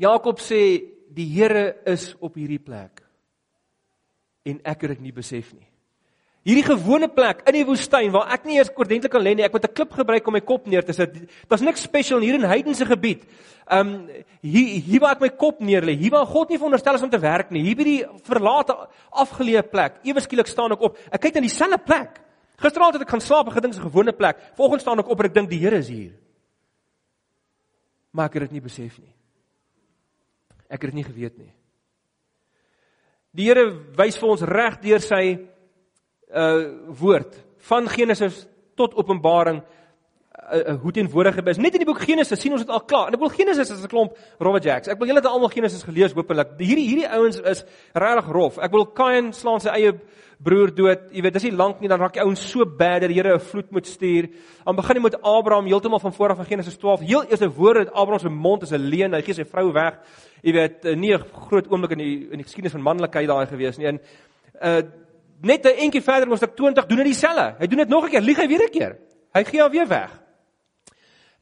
Jakob 0.00 0.40
sê 0.40 0.62
die 1.12 1.28
Here 1.36 1.66
is 1.84 2.14
op 2.16 2.40
hierdie 2.40 2.62
plek 2.64 3.04
en 4.48 4.64
ek 4.64 4.88
het 4.88 4.96
dit 4.96 5.04
nie 5.04 5.14
besef 5.16 5.52
nie. 5.52 5.68
Hierdie 6.44 6.66
gewone 6.66 7.08
plek 7.08 7.40
in 7.48 7.56
die 7.56 7.64
woestyn 7.64 8.10
waar 8.12 8.28
ek 8.34 8.42
nie 8.44 8.58
eers 8.58 8.68
ordentlik 8.76 9.12
kan 9.14 9.22
lê 9.24 9.32
nie, 9.32 9.46
ek 9.46 9.52
moet 9.52 9.64
'n 9.64 9.72
klip 9.72 9.92
gebruik 9.96 10.26
om 10.28 10.34
my 10.34 10.40
kop 10.40 10.66
neer 10.66 10.84
te 10.84 10.92
sit. 10.92 11.10
Daar's 11.48 11.62
niks 11.62 11.82
spesiaal 11.82 12.20
hier 12.20 12.34
in 12.34 12.44
heidense 12.44 12.84
gebied. 12.84 13.24
Um 13.66 14.10
hier 14.42 14.82
hier 14.84 15.00
waar 15.00 15.12
ek 15.16 15.20
my 15.20 15.28
kop 15.30 15.60
neer 15.60 15.80
lê, 15.80 15.96
hier 15.96 16.10
waar 16.10 16.26
God 16.26 16.50
nie 16.50 16.58
veronderstel 16.58 16.94
is 16.94 17.02
om 17.02 17.10
te 17.10 17.18
werk 17.18 17.50
nie. 17.50 17.62
Hier 17.62 17.76
by 17.76 17.84
die 17.84 18.04
verlate 18.24 18.76
afgeleë 19.10 19.70
plek. 19.70 19.94
Ewe 20.04 20.20
skielik 20.20 20.46
staan 20.46 20.72
ek 20.72 20.82
op. 20.82 20.98
Ek 21.10 21.20
kyk 21.20 21.34
na 21.34 21.40
dieselfde 21.40 21.78
plek. 21.78 22.20
Gisteraand 22.60 22.92
het 22.92 23.02
ek 23.02 23.10
gaan 23.10 23.20
slaap, 23.20 23.48
ek 23.48 23.54
gedink 23.54 23.72
dit 23.72 23.80
is 23.80 23.86
'n 23.86 23.90
gewone 23.90 24.12
plek. 24.12 24.36
Vanoggend 24.54 24.80
staan 24.82 24.98
ek 24.98 25.08
op 25.08 25.20
en 25.20 25.26
ek 25.26 25.34
dink 25.34 25.48
die 25.48 25.58
Here 25.58 25.76
is 25.76 25.88
hier. 25.88 26.12
Maar 28.12 28.26
ek 28.26 28.34
het 28.34 28.42
dit 28.42 28.52
nie 28.52 28.60
besef 28.60 28.98
nie. 28.98 29.14
Ek 30.68 30.82
het 30.82 30.92
dit 30.92 30.94
nie 30.94 31.04
geweet 31.04 31.38
nie. 31.38 31.52
Die 33.34 33.46
Here 33.46 33.72
wys 33.96 34.16
vir 34.16 34.28
ons 34.28 34.42
reg 34.42 34.80
deur 34.80 35.00
sy 35.00 35.53
uh 36.32 36.90
woord 37.00 37.44
van 37.68 37.88
Genesis 37.88 38.46
tot 38.74 38.94
Openbaring 38.94 39.62
uh, 40.52 40.74
hoe 40.80 40.92
teenwoordig 40.92 41.36
is. 41.42 41.60
Net 41.62 41.76
in 41.76 41.84
die 41.84 41.88
boek 41.88 42.02
Genesis 42.04 42.40
sien 42.40 42.52
ons 42.52 42.64
dit 42.64 42.72
al 42.72 42.84
klaar. 42.88 43.08
En 43.08 43.16
ek 43.16 43.22
wil 43.22 43.32
Genesis 43.32 43.70
is 43.70 43.84
'n 43.84 43.88
klomp 43.88 44.16
rowwe 44.38 44.60
jacks. 44.60 44.88
Ek 44.88 44.98
wil 44.98 45.08
julle 45.08 45.20
het 45.20 45.30
almal 45.30 45.48
Genesis 45.48 45.82
gelees 45.82 46.12
hopelik. 46.12 46.58
Hierdie 46.58 46.88
hierdie 46.88 47.08
ouens 47.08 47.40
is 47.40 47.64
regtig 47.92 48.32
rof. 48.32 48.58
Ek 48.58 48.70
wil 48.70 48.86
Kain 48.86 49.32
slaan 49.32 49.60
sy 49.60 49.68
eie 49.68 49.92
broer 50.42 50.74
dood. 50.74 51.10
Jy 51.12 51.22
weet, 51.22 51.32
dis 51.32 51.44
nie 51.44 51.56
lank 51.56 51.80
nie 51.80 51.88
dan 51.88 52.00
raak 52.00 52.12
die 52.12 52.22
ouens 52.22 52.50
so 52.50 52.64
bad 52.66 53.00
dat 53.02 53.08
die 53.08 53.16
Here 53.16 53.34
'n 53.34 53.40
vloed 53.40 53.70
moet 53.70 53.86
stuur. 53.86 54.28
Aan 54.66 54.76
begin 54.76 54.96
hy 54.96 55.02
met 55.02 55.22
Abraham 55.22 55.66
heeltemal 55.66 56.00
van 56.00 56.12
voor 56.12 56.30
af 56.30 56.38
in 56.38 56.44
Genesis 56.44 56.76
12. 56.76 57.00
Heel 57.00 57.24
eerste 57.24 57.48
woorde 57.48 57.78
uit 57.78 57.92
Abraham 57.92 58.18
se 58.18 58.28
mond 58.28 58.62
is 58.62 58.72
'n 58.72 58.76
leuen. 58.76 59.14
Hy 59.14 59.22
gee 59.22 59.34
sy 59.34 59.44
vrou 59.44 59.72
weg. 59.72 59.98
Jy 60.42 60.52
weet, 60.52 60.96
nie 60.96 61.14
'n 61.14 61.24
groot 61.48 61.68
oomblik 61.70 61.92
in 61.92 61.98
die 61.98 62.28
in 62.30 62.38
die 62.38 62.44
geskiedenis 62.44 62.72
van 62.72 62.82
manlikheid 62.82 63.28
daai 63.28 63.46
gewees 63.46 63.78
nie. 63.78 63.86
En 63.86 64.00
uh 64.62 64.82
net 65.44 65.66
'n 65.66 65.78
entjie 65.86 66.02
verder 66.02 66.28
mos 66.28 66.42
ek 66.42 66.56
20 66.56 66.86
doen 66.86 67.02
dit 67.02 67.12
dieselfde. 67.12 67.56
Hy 67.58 67.66
doen 67.66 67.78
dit 67.78 67.88
nog 67.88 68.04
'n 68.04 68.10
keer, 68.10 68.20
lieg 68.20 68.38
hy 68.38 68.48
weer 68.48 68.64
'n 68.66 68.70
keer. 68.70 68.98
Hy 69.34 69.44
gee 69.44 69.60
haar 69.60 69.70
weer 69.70 69.88
weg. 69.88 70.10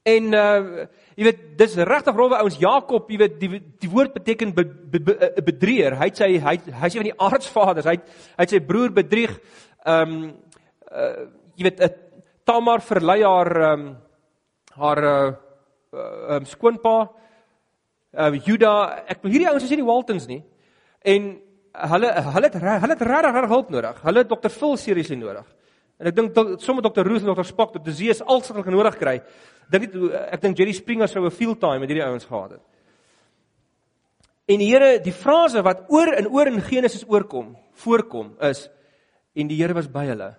En 0.03 0.35
uh 0.35 0.87
jy 1.13 1.27
weet 1.27 1.41
dis 1.61 1.75
regtig 1.77 2.17
rowwe 2.17 2.39
ouens 2.41 2.57
Jakob, 2.59 3.11
jy 3.11 3.19
weet 3.21 3.35
die 3.39 3.61
die 3.79 3.91
woord 3.93 4.15
beteken 4.17 4.55
be, 4.57 4.65
be, 4.65 5.01
be, 5.01 5.15
eh, 5.15 5.43
bedrieger. 5.45 5.99
Hy 6.01 6.09
sê 6.11 6.29
hy 6.41 6.57
hy 6.57 6.89
sê 6.89 6.99
van 6.99 7.09
die 7.11 7.21
aardsvaders, 7.21 7.87
hy 7.87 7.99
hy 8.39 8.47
sy 8.49 8.61
broer 8.61 8.95
bedrieg. 8.97 9.37
Ehm 9.85 10.17
um, 10.17 10.33
uh 10.91 11.29
jy 11.57 11.69
weet 11.69 11.83
uh, 11.85 11.91
Tamar 12.49 12.81
verlei 12.81 13.21
haar 13.23 13.53
ehm 13.61 13.87
um, 13.87 13.97
haar 14.81 15.05
uh 15.05 15.35
um, 15.93 16.47
skoonpa 16.49 16.97
uh 18.17 18.33
Juda. 18.47 19.05
Ek 19.07 19.23
hierdie 19.23 19.49
ouens 19.51 19.65
is 19.65 19.71
nie 19.71 19.83
die 19.85 19.91
Waltons 19.91 20.27
nie. 20.27 20.43
En 21.05 21.37
hulle 21.73 22.13
hulle 22.13 22.49
het 22.51 22.55
hulle 22.61 22.95
het 22.95 23.03
regtig 23.03 23.49
hulp 23.49 23.71
nodig. 23.71 24.03
Hulle 24.03 24.19
het 24.19 24.29
Dr. 24.29 24.51
Phil 24.51 24.77
seriously 24.77 25.17
nodig. 25.17 25.47
En 25.99 26.07
ek 26.07 26.17
dink 26.17 26.61
sommer 26.61 26.83
Dr. 26.83 27.07
Ruth 27.07 27.23
en 27.23 27.35
Dr. 27.35 27.47
Spock, 27.47 27.73
Dr. 27.73 27.93
Zeus 27.93 28.23
al 28.23 28.43
sukkel 28.43 28.65
genodig 28.67 28.99
kry 28.99 29.21
dink 29.73 29.95
nie 29.95 30.11
ek 30.13 30.43
dink 30.43 30.59
Jerry 30.59 30.75
Springer 30.77 31.09
sou 31.09 31.25
'n 31.25 31.31
field 31.31 31.61
time 31.61 31.81
met 31.81 31.89
hierdie 31.89 32.05
ouens 32.05 32.25
gehad 32.25 32.51
het. 32.51 32.61
En 34.49 34.59
die 34.59 34.69
Here, 34.69 35.01
die 35.01 35.13
frase 35.13 35.63
wat 35.63 35.85
oor 35.89 36.13
en 36.13 36.27
oor 36.29 36.47
in 36.47 36.61
Genesis 36.61 37.05
oorkom, 37.09 37.57
voorkom 37.73 38.37
is 38.41 38.69
en 39.35 39.49
die 39.49 39.57
Here 39.57 39.75
was 39.75 39.89
by 39.89 40.07
hulle. 40.07 40.37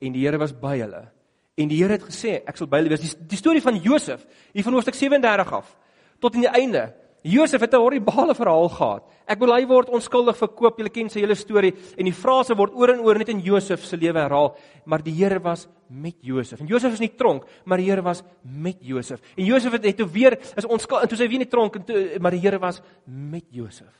En 0.00 0.12
die 0.12 0.26
Here 0.26 0.38
was 0.38 0.52
by 0.52 0.78
hulle. 0.78 1.08
En 1.56 1.68
die 1.68 1.78
Here 1.78 1.92
het 1.92 2.02
gesê, 2.02 2.42
ek 2.46 2.56
sal 2.56 2.66
by 2.66 2.76
hulle 2.78 2.88
wees. 2.88 3.00
Die, 3.00 3.26
die 3.28 3.38
storie 3.38 3.62
van 3.62 3.76
Josef, 3.76 4.26
hier 4.52 4.64
van 4.64 4.72
hoofstuk 4.72 4.94
37 4.94 5.52
af 5.52 5.76
tot 6.20 6.34
in 6.34 6.40
die 6.40 6.52
einde. 6.52 6.92
Josef 7.22 7.60
het 7.60 7.74
'n 7.74 7.76
horribale 7.76 8.34
verhaal 8.34 8.68
gehad. 8.68 9.04
Ek 9.26 9.38
bedoel 9.38 9.54
hy 9.54 9.66
word 9.66 9.88
onskuldig 9.88 10.36
verkoop. 10.36 10.78
Julle 10.78 10.90
ken 10.90 11.08
sy 11.10 11.20
hele 11.20 11.34
storie 11.34 11.74
en 11.96 12.04
die 12.04 12.12
frase 12.12 12.54
word 12.54 12.72
oor 12.74 12.88
en 12.88 13.00
oor 13.00 13.18
net 13.18 13.28
in 13.28 13.40
Josef 13.40 13.84
se 13.84 13.96
lewe 13.96 14.18
herhaal, 14.18 14.56
maar 14.84 15.02
die 15.02 15.12
Here 15.12 15.38
was 15.38 15.68
met 15.88 16.16
Josef. 16.20 16.60
En 16.60 16.66
Josef 16.66 16.92
is 16.92 17.00
nie 17.00 17.14
tronk, 17.16 17.44
maar 17.64 17.78
die 17.78 17.90
Here 17.90 18.02
was 18.02 18.22
met 18.42 18.76
Josef. 18.80 19.20
En 19.36 19.44
Josef 19.44 19.72
het 19.72 19.96
toe 19.96 20.08
weer 20.08 20.38
is 20.56 20.64
onskuldig 20.64 21.02
en 21.02 21.08
toe 21.08 21.18
sy 21.18 21.28
weer 21.28 21.38
nie 21.38 21.48
tronk 21.48 21.76
en 21.76 21.84
toe 21.84 22.18
maar 22.18 22.30
die 22.30 22.40
Here 22.40 22.58
was 22.58 22.80
met 23.04 23.44
Josef. 23.50 23.92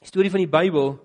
Die 0.00 0.08
storie 0.08 0.30
van 0.30 0.40
die 0.40 0.48
Bybel 0.48 0.98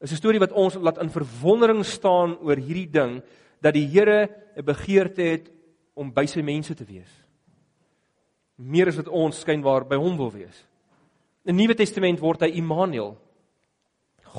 is 0.00 0.12
'n 0.12 0.16
storie 0.16 0.40
wat 0.40 0.52
ons 0.52 0.74
laat 0.74 0.98
in 0.98 1.10
verwondering 1.10 1.84
staan 1.84 2.38
oor 2.42 2.56
hierdie 2.56 2.90
ding 2.90 3.22
dat 3.60 3.74
die 3.74 3.86
Here 3.86 4.28
'n 4.56 4.64
begeerte 4.64 5.22
het 5.22 5.50
om 5.94 6.12
by 6.12 6.26
sy 6.26 6.42
mense 6.42 6.74
te 6.74 6.84
wees 6.84 7.21
meer 8.56 8.88
as 8.88 8.98
wat 9.00 9.08
ons 9.08 9.40
skynbaar 9.40 9.86
by 9.88 9.96
hom 10.00 10.16
wil 10.18 10.30
wees. 10.34 10.64
In 11.44 11.56
die 11.56 11.64
Nuwe 11.64 11.76
Testament 11.78 12.20
word 12.22 12.44
hy 12.44 12.52
Immanuel. 12.60 13.16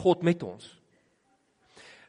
God 0.03 0.24
met 0.24 0.43
ons. 0.43 0.70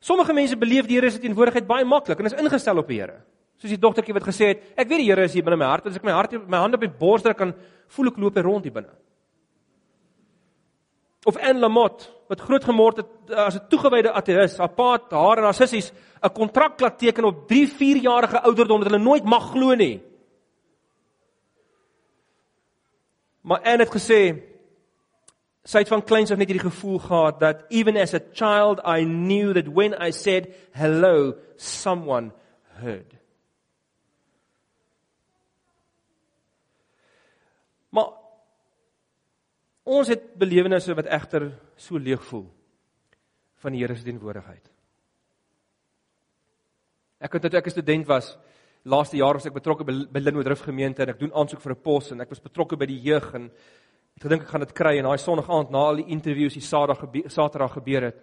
Sommige 0.04 0.36
mense 0.36 0.56
beleef 0.60 0.88
die 0.88 0.98
Here 0.98 1.10
se 1.10 1.20
teenwoordigheid 1.22 1.66
baie 1.68 1.84
maklik 1.88 2.20
en 2.20 2.28
is 2.28 2.36
ingestel 2.36 2.78
op 2.78 2.88
die 2.88 3.00
Here. 3.00 3.22
Soos 3.60 3.72
die 3.72 3.80
dogtertjie 3.80 4.14
wat 4.16 4.26
gesê 4.26 4.50
het, 4.52 4.66
ek 4.76 4.88
weet 4.90 5.00
die 5.00 5.08
Here 5.08 5.24
is 5.24 5.32
hier 5.36 5.44
binne 5.46 5.58
my 5.60 5.70
hart, 5.70 5.88
as 5.88 5.96
ek 5.96 6.04
my 6.04 6.12
hart 6.12 6.34
my 6.44 6.60
hand 6.60 6.76
op 6.76 6.84
die 6.84 6.92
bors 6.92 7.24
druk 7.24 7.38
kan 7.40 7.54
voel 7.96 8.10
ek 8.12 8.20
loop 8.20 8.36
hy 8.36 8.44
rond 8.44 8.68
hier 8.68 8.74
binne. 8.74 8.92
Of 11.24 11.38
Anne 11.40 11.62
Lamott 11.62 12.10
wat 12.28 12.42
groot 12.44 12.64
gemord 12.64 13.00
het 13.00 13.32
as 13.46 13.56
'n 13.56 13.68
toegewyde 13.68 14.12
ateïs, 14.12 14.58
haar 14.58 14.72
pa 14.76 14.98
haar 15.10 15.38
en 15.38 15.44
haar 15.44 15.54
sissies 15.54 15.92
'n 16.22 16.28
kontrak 16.28 16.80
laat 16.80 16.98
teken 16.98 17.24
op 17.24 17.48
3-4 17.48 18.00
jarige 18.02 18.40
ouderdom 18.40 18.80
dat 18.80 18.92
hulle 18.92 19.04
nooit 19.04 19.24
mag 19.24 19.52
glo 19.52 19.74
nie. 19.74 20.00
Maar 23.44 23.60
Anne 23.60 23.84
het 23.84 23.92
gesê 23.92 24.20
sy 25.64 25.80
het 25.80 25.90
van 25.92 26.04
kleins 26.04 26.32
af 26.32 26.40
net 26.40 26.48
hierdie 26.48 26.64
gevoel 26.64 26.98
gehad 27.00 27.40
dat 27.40 27.64
even 27.72 27.96
as 28.00 28.14
a 28.16 28.20
child 28.32 28.80
I 28.84 29.04
knew 29.04 29.52
that 29.56 29.68
when 29.68 29.92
I 30.00 30.12
said 30.12 30.48
hello 30.72 31.36
someone 31.56 32.32
heard. 32.80 33.12
Maar 37.92 38.12
ons 39.84 40.08
het 40.08 40.32
belewennisse 40.40 40.96
wat 40.96 41.08
egter 41.12 41.50
so 41.76 42.00
leeg 42.00 42.24
voel 42.24 42.48
van 43.60 43.76
die 43.76 43.84
Here 43.84 43.96
se 43.96 44.04
teenwoordigheid. 44.04 44.72
Ek 47.24 47.36
het 47.36 47.44
toe 47.44 47.60
ek 47.60 47.66
'n 47.66 47.76
student 47.76 48.06
was, 48.06 48.36
laaste 48.84 49.16
jaar 49.16 49.38
was 49.38 49.46
ek 49.48 49.56
betrokke 49.56 49.84
by, 49.86 50.20
Linwood 50.20 50.48
Rift 50.50 50.66
gemeente 50.68 51.02
en 51.02 51.14
ek 51.14 51.20
doen 51.22 51.32
aansoek 51.32 51.62
vir 51.62 51.72
'n 51.72 51.82
pos 51.82 52.12
en 52.12 52.20
ek 52.20 52.30
was 52.30 52.40
betrokke 52.40 52.76
by 52.76 52.86
die 52.86 53.00
jeug 53.00 53.34
en 53.34 53.50
ek 54.16 54.22
gedink 54.22 54.42
ek 54.42 54.48
gaan 54.48 54.60
dit 54.60 54.74
kry 54.74 54.98
en 54.98 55.04
daai 55.04 55.18
sonnige 55.18 55.50
aand 55.50 55.70
na 55.70 55.78
al 55.78 55.96
die 55.96 56.12
interviews 56.12 56.54
die 56.54 56.60
Saterdag 56.60 57.00
gebeur, 57.00 57.30
Saterdag 57.30 57.72
gebeur 57.72 58.02
het 58.02 58.20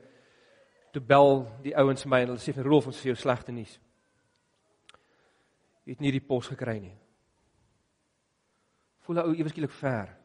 toe 0.93 1.01
bel 1.01 1.47
die 1.63 1.75
ouens 1.75 2.05
my 2.05 2.21
en 2.21 2.27
hulle 2.27 2.39
sê 2.39 2.53
vir 2.53 2.63
Rolf 2.63 2.87
ons 2.87 2.99
vir 2.99 3.13
jou 3.13 3.15
slegte 3.15 3.51
nuus. 3.51 3.79
Jy 5.85 5.93
het 5.93 6.01
nie 6.01 6.11
die 6.11 6.19
pos 6.19 6.47
gekry 6.47 6.79
nie. 6.79 6.95
Voel 8.99 9.19
ou 9.19 9.33
eweskielik 9.33 9.71
ver. 9.71 10.17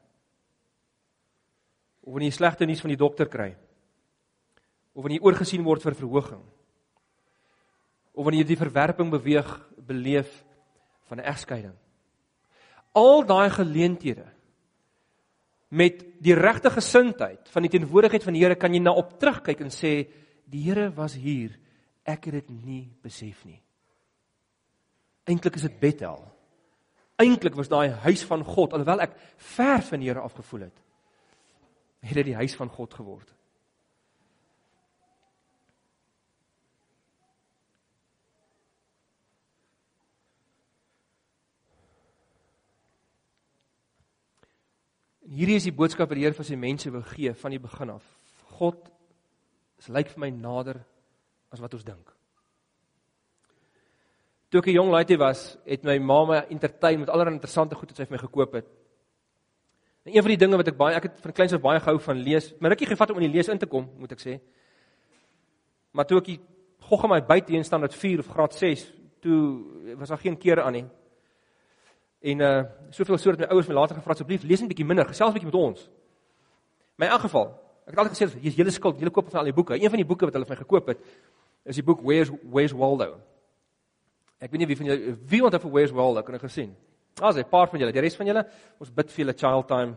Of 2.02 2.12
wanneer 2.12 2.31
jy 2.31 2.37
slegte 2.37 2.66
nuus 2.66 2.81
van 2.81 2.88
die 2.88 2.97
dokter 2.97 3.26
kry. 3.26 3.57
Of 4.93 5.02
wanneer 5.02 5.21
jy 5.21 5.25
oorgesien 5.25 5.64
word 5.64 5.83
vir 5.83 5.95
verhoging 5.95 6.45
of 8.16 8.25
wanneer 8.25 8.47
jy 8.47 8.55
die 8.55 8.62
verwerping 8.62 9.12
beweeg 9.12 9.49
beleef 9.87 10.45
van 11.09 11.19
'n 11.19 11.28
egskeiding. 11.28 11.75
Al 12.93 13.26
daai 13.26 13.50
geleenthede 13.50 14.26
met 15.69 16.05
die 16.23 16.35
regte 16.35 16.71
gesindheid 16.71 17.49
van 17.49 17.62
die 17.62 17.71
teenwoordigheid 17.71 18.23
van 18.23 18.33
die 18.33 18.43
Here 18.43 18.55
kan 18.55 18.75
jy 18.75 18.81
na 18.81 18.95
op 18.97 19.19
terugkyk 19.19 19.61
en 19.61 19.71
sê 19.71 20.07
die 20.45 20.62
Here 20.62 20.90
was 20.95 21.14
hier. 21.14 21.59
Ek 22.05 22.25
het 22.25 22.35
dit 22.35 22.50
nie 22.64 22.90
besef 23.02 23.45
nie. 23.45 23.61
Eintlik 25.26 25.55
is 25.59 25.62
dit 25.62 25.78
Bethel. 25.81 26.23
Eintlik 27.19 27.55
was 27.55 27.69
daai 27.69 27.90
huis 27.90 28.25
van 28.25 28.45
God 28.45 28.73
alhoewel 28.73 29.00
ek 29.00 29.16
ver 29.37 29.83
van 29.83 30.00
die 30.00 30.09
Here 30.09 30.21
afgevoel 30.21 30.61
het. 30.61 30.83
Het 32.00 32.14
dit 32.14 32.25
die 32.25 32.38
huis 32.38 32.55
van 32.55 32.69
God 32.69 32.95
geword. 32.95 33.36
En 45.26 45.35
hierdie 45.35 45.59
is 45.59 45.66
die 45.66 45.75
boodskap 45.75 46.11
wat 46.11 46.18
die 46.18 46.25
Here 46.25 46.37
vir 46.37 46.47
sy 46.47 46.56
mense 46.59 46.90
wil 46.95 47.02
gee 47.02 47.33
van 47.35 47.54
die 47.54 47.62
begin 47.62 47.90
af. 47.97 48.04
God 48.56 48.87
is 49.80 49.88
lyk 49.92 50.12
vir 50.12 50.23
my 50.23 50.30
nader 50.30 50.78
as 51.52 51.62
wat 51.62 51.75
ons 51.75 51.87
dink. 51.87 52.12
Toe 54.50 54.61
ek 54.61 54.68
'n 54.68 54.78
jong 54.78 54.90
laaitie 54.90 55.18
was, 55.18 55.59
het 55.66 55.85
my 55.85 55.99
ma 55.99 56.25
my 56.25 56.38
entertain 56.50 57.00
met 57.00 57.11
allerlei 57.11 57.35
interessante 57.35 57.75
goed 57.75 57.90
wat 57.90 57.97
sy 57.97 58.04
vir 58.04 58.16
my 58.16 58.23
gekoop 58.23 58.52
het. 58.54 58.66
En 60.04 60.14
een 60.14 60.23
van 60.23 60.30
die 60.30 60.37
dinge 60.37 60.56
wat 60.56 60.68
ek 60.68 60.76
baie 60.78 60.95
ek 60.95 61.02
het 61.02 61.21
van 61.21 61.33
kleins 61.33 61.52
af 61.52 61.61
baie 61.61 61.80
gehou 61.80 61.99
van 61.99 62.16
lees, 62.16 62.54
maar 62.61 62.71
rukkie 62.71 62.87
gevat 62.87 63.11
om 63.11 63.18
in 63.18 63.30
die 63.30 63.37
lees 63.37 63.49
in 63.49 63.59
te 63.59 63.66
kom, 63.66 63.90
moet 63.99 64.12
ek 64.12 64.21
sê. 64.21 64.40
Maar 65.92 66.06
toe 66.06 66.18
ek 66.18 66.40
gogga 66.80 67.09
my 67.09 67.21
buite 67.21 67.52
in 67.52 67.64
standaard 67.64 67.95
4 67.95 68.18
of 68.21 68.28
graad 68.28 68.54
6, 68.54 68.92
toe 69.21 69.97
was 69.97 70.09
daar 70.09 70.18
geen 70.18 70.38
keer 70.38 70.62
aan 70.62 70.73
nie. 70.73 70.87
En 72.26 72.42
uh 72.42 72.64
soveel 72.90 73.18
soort 73.18 73.38
my 73.38 73.47
ouers 73.50 73.68
my 73.68 73.75
later 73.75 73.99
gevra 73.99 74.14
asseblief 74.14 74.45
lees 74.47 74.62
net 74.62 74.71
bietjie 74.71 74.87
minder, 74.87 75.06
gesels 75.06 75.35
bietjie 75.35 75.50
met 75.50 75.59
ons. 75.59 75.87
My 76.97 77.06
in 77.06 77.12
elk 77.12 77.26
geval, 77.26 77.50
ek 77.87 77.92
het 77.92 78.02
altyd 78.02 78.16
gesê 78.16 78.42
jy's 78.47 78.56
hele 78.56 78.73
skuld, 78.75 79.00
jy 79.02 79.11
koop 79.14 79.28
van 79.30 79.42
al 79.42 79.50
die 79.50 79.54
boeke. 79.56 79.76
Een 79.76 79.92
van 79.92 80.00
die 80.00 80.09
boeke 80.09 80.28
wat 80.28 80.35
hulle 80.35 80.49
vir 80.49 80.56
my 80.56 80.61
gekoop 80.62 80.92
het 80.95 81.02
is 81.66 81.78
die 81.78 81.85
boek 81.87 82.02
Where's 82.06 82.30
Where's 82.42 82.75
Waldo. 82.75 83.16
Ek 84.40 84.52
weet 84.52 84.62
nie 84.62 84.68
wie 84.71 84.78
van 84.78 84.90
julle 84.90 85.16
wie 85.30 85.42
onthou 85.45 85.61
vir 85.66 85.75
Where's 85.75 85.95
Waldo 85.95 86.23
kan 86.23 86.38
ek 86.38 86.47
gesien. 86.47 86.75
Daar's 87.16 87.37
'n 87.37 87.49
paar 87.50 87.68
van 87.68 87.80
julle, 87.80 87.92
die 87.92 88.00
res 88.00 88.16
van 88.16 88.26
julle, 88.26 88.47
ons 88.78 88.90
bid 88.90 89.11
vir 89.11 89.25
julle 89.25 89.38
child 89.38 89.68
time 89.68 89.97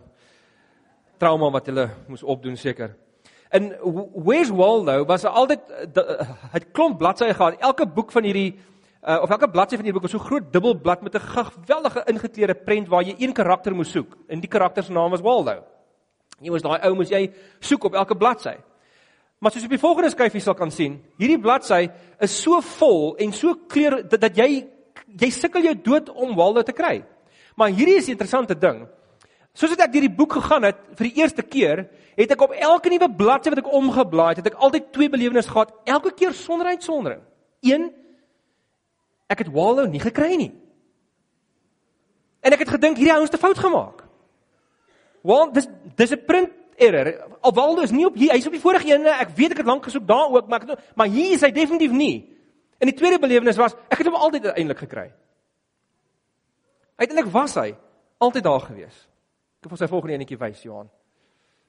trauma 1.19 1.49
wat 1.51 1.65
julle 1.65 1.89
moes 2.07 2.23
opdoen 2.23 2.57
seker. 2.57 2.95
En 3.51 3.73
Where's 4.13 4.49
Waldo 4.49 5.05
was 5.05 5.25
altyd 5.25 5.61
het 6.51 6.71
klomp 6.71 6.97
bladsye 6.97 7.33
gehad. 7.33 7.59
Elke 7.59 7.85
boek 7.85 8.11
van 8.11 8.23
hierdie 8.23 8.59
uh, 9.07 9.21
of 9.21 9.29
elke 9.29 9.49
bladsy 9.49 9.77
van 9.79 9.87
die 9.87 9.93
boek 9.93 10.07
was 10.07 10.11
so 10.11 10.19
groot 10.19 10.51
dubbelblad 10.53 11.01
met 11.01 11.15
'n 11.15 11.19
geweldige 11.19 12.03
ingekleurde 12.05 12.55
prent 12.55 12.87
waar 12.87 13.03
jy 13.03 13.15
een 13.17 13.33
karakter 13.33 13.75
moes 13.75 13.91
soek 13.91 14.17
en 14.27 14.39
die 14.39 14.49
karakter 14.49 14.83
se 14.83 14.91
naam 14.91 15.11
was 15.11 15.21
Waldo. 15.21 15.63
Jy 16.39 16.49
moes 16.49 16.61
daai 16.61 16.79
ou 16.83 16.95
moes 16.95 17.09
jy 17.09 17.31
soek 17.59 17.83
op 17.83 17.93
elke 17.93 18.15
bladsy. 18.15 18.55
Maar 19.39 19.51
soos 19.51 19.63
op 19.63 19.69
die 19.69 19.79
volgende 19.79 20.09
skyfie 20.09 20.41
sal 20.41 20.53
kan 20.53 20.71
sien, 20.71 21.01
hierdie 21.17 21.39
bladsy 21.39 21.89
is 22.19 22.41
so 22.41 22.61
vol 22.61 23.15
en 23.17 23.31
so 23.31 23.55
kleur 23.67 24.03
dat, 24.07 24.21
dat 24.21 24.37
jy 24.37 24.67
jy 25.19 25.29
sukkel 25.29 25.63
jou 25.63 25.75
dood 25.81 26.09
om 26.09 26.35
Waldo 26.35 26.61
te 26.61 26.73
kry. 26.73 27.03
Maar 27.55 27.69
hierdie 27.69 27.95
is 27.95 28.07
'n 28.07 28.11
interessante 28.11 28.55
ding. 28.55 28.87
Soos 29.53 29.71
ek 29.71 29.91
deur 29.91 30.01
die 30.01 30.15
boek 30.15 30.33
gegaan 30.33 30.63
het 30.63 30.77
vir 30.95 31.07
die 31.07 31.21
eerste 31.21 31.41
keer, 31.41 31.89
het 32.15 32.31
ek 32.31 32.41
op 32.41 32.51
elke 32.51 32.89
nuwe 32.89 33.09
bladsy 33.09 33.49
wat 33.49 33.59
ek 33.59 33.73
omgeblaai 33.73 34.35
het, 34.35 34.37
het 34.37 34.53
ek 34.53 34.59
altyd 34.59 34.91
twee 34.93 35.09
belewennisse 35.09 35.51
gehad, 35.51 35.73
elke 35.85 36.11
keer 36.11 36.33
sonder 36.33 36.67
uitsondering. 36.67 37.21
Een 37.61 37.91
ek 39.29 39.45
het 39.45 39.51
Waldo 39.53 39.85
nie 39.85 40.01
gekry 40.01 40.35
nie. 40.39 40.51
En 42.41 42.55
ek 42.55 42.63
het 42.65 42.73
gedink 42.75 42.97
hierdie 42.97 43.13
ouens 43.13 43.29
het 43.29 43.39
'n 43.39 43.45
fout 43.45 43.59
gemaak. 43.59 44.03
Want 45.21 45.53
dis 45.53 45.67
dis 45.95 46.11
'n 46.11 46.25
print 46.25 46.49
error. 46.77 47.37
Alwaldo 47.41 47.81
is 47.81 47.91
nie 47.91 48.05
op 48.05 48.15
hier, 48.15 48.31
hy's 48.31 48.45
op 48.47 48.55
die 48.55 48.61
vorige 48.61 48.93
een. 48.93 49.05
Ek 49.05 49.35
weet 49.35 49.51
ek 49.51 49.57
het 49.57 49.65
lank 49.65 49.83
gesoek 49.83 50.07
daar 50.07 50.29
ook, 50.31 50.47
maar 50.47 50.61
ek 50.61 50.79
maar 50.95 51.07
hier 51.07 51.33
is 51.33 51.41
hy 51.41 51.51
definitief 51.51 51.91
nie. 51.91 52.37
En 52.79 52.87
die 52.87 52.95
tweede 52.95 53.19
belewenis 53.19 53.57
was 53.59 53.75
ek 53.89 53.97
het 53.97 54.07
hom 54.07 54.15
altyd 54.15 54.45
uiteindelik 54.45 54.77
gekry. 54.77 55.11
Uiteindelik 56.95 57.31
was 57.31 57.55
hy 57.55 57.75
altyd 58.17 58.43
daar 58.43 58.61
gewees. 58.61 59.07
Ek 59.59 59.67
het 59.67 59.71
vir 59.71 59.77
sy 59.77 59.87
volgende 59.87 60.13
enetjie 60.13 60.37
wys, 60.37 60.63
Johan. 60.63 60.89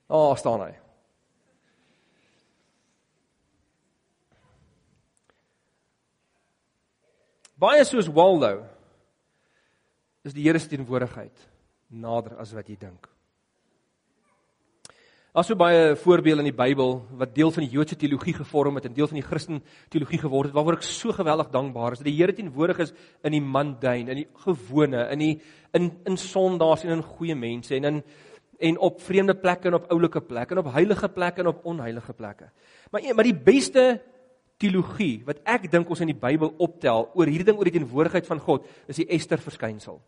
Daar 0.07 0.19
oh, 0.19 0.37
staan 0.37 0.61
hy. 0.61 0.73
Baie 7.61 7.83
soos 7.85 8.07
Waldo 8.09 8.63
is 10.25 10.33
die 10.33 10.47
Here 10.47 10.57
se 10.59 10.71
teenwoordigheid 10.71 11.43
nader 11.93 12.39
as 12.41 12.55
wat 12.57 12.69
jy 12.71 12.77
dink. 12.81 13.05
Daar's 15.35 15.51
so 15.51 15.59
baie 15.61 15.93
voorbeelde 16.01 16.41
in 16.41 16.49
die 16.49 16.57
Bybel 16.57 16.95
wat 17.21 17.35
deel 17.37 17.53
van 17.53 17.67
die 17.67 17.75
Joodse 17.75 17.99
teologie 18.01 18.33
gevorm 18.39 18.79
het 18.81 18.89
en 18.89 18.95
deel 18.97 19.11
van 19.11 19.19
die 19.21 19.27
Christen 19.27 19.61
teologie 19.93 20.23
geword 20.23 20.49
het 20.49 20.57
waaroor 20.57 20.79
ek 20.79 20.87
so 20.89 21.13
geweldig 21.13 21.51
dankbaar 21.53 21.99
is 21.99 22.01
dat 22.01 22.09
die 22.09 22.17
Here 22.17 22.33
teenwoordig 22.39 22.81
is 22.87 22.95
in 23.29 23.37
die 23.37 23.43
mundane, 23.45 24.09
in 24.09 24.23
die 24.23 24.29
gewone, 24.47 25.05
in 25.13 25.25
die 25.27 25.35
in 25.77 25.91
in 26.09 26.17
sondaars 26.17 26.87
en 26.87 26.97
in 26.97 27.05
goeie 27.05 27.37
mense 27.37 27.77
en 27.77 27.91
in 27.91 28.01
en 28.71 28.81
op 28.89 29.05
vreemde 29.05 29.37
plekke 29.37 29.69
en 29.69 29.77
op 29.77 29.93
oulike 29.93 30.25
plekke 30.25 30.57
en 30.57 30.63
op 30.65 30.73
heilige 30.73 31.13
plekke 31.13 31.45
en 31.45 31.53
op 31.53 31.61
onheilige 31.69 32.17
plekke. 32.17 32.49
Maar 32.91 33.05
maar 33.15 33.29
die 33.29 33.37
beste 33.53 34.01
teologie 34.61 35.23
wat 35.27 35.41
ek 35.49 35.69
dink 35.73 35.89
ons 35.91 36.03
in 36.05 36.13
die 36.13 36.21
Bybel 36.21 36.53
optel 36.61 37.09
oor 37.15 37.31
hierdie 37.31 37.49
ding 37.49 37.59
oor 37.59 37.69
die 37.69 37.79
teenwoordigheid 37.79 38.29
van 38.29 38.43
God 38.45 38.67
is 38.91 39.01
die 39.01 39.09
Ester 39.17 39.41
verskynsel. 39.41 40.01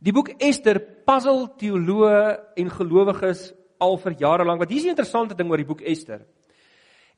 Die 0.00 0.12
boek 0.12 0.32
Ester 0.42 0.80
puzzle 0.80 1.50
teoloë 1.60 2.56
en 2.60 2.72
gelowiges 2.72 3.50
al 3.80 3.96
vir 4.00 4.16
jare 4.20 4.44
lank. 4.44 4.60
Wat 4.60 4.72
hier 4.72 4.80
is 4.80 4.88
die 4.88 4.92
interessante 4.92 5.36
ding 5.36 5.50
oor 5.50 5.60
die 5.60 5.68
boek 5.68 5.84
Ester. 5.84 6.24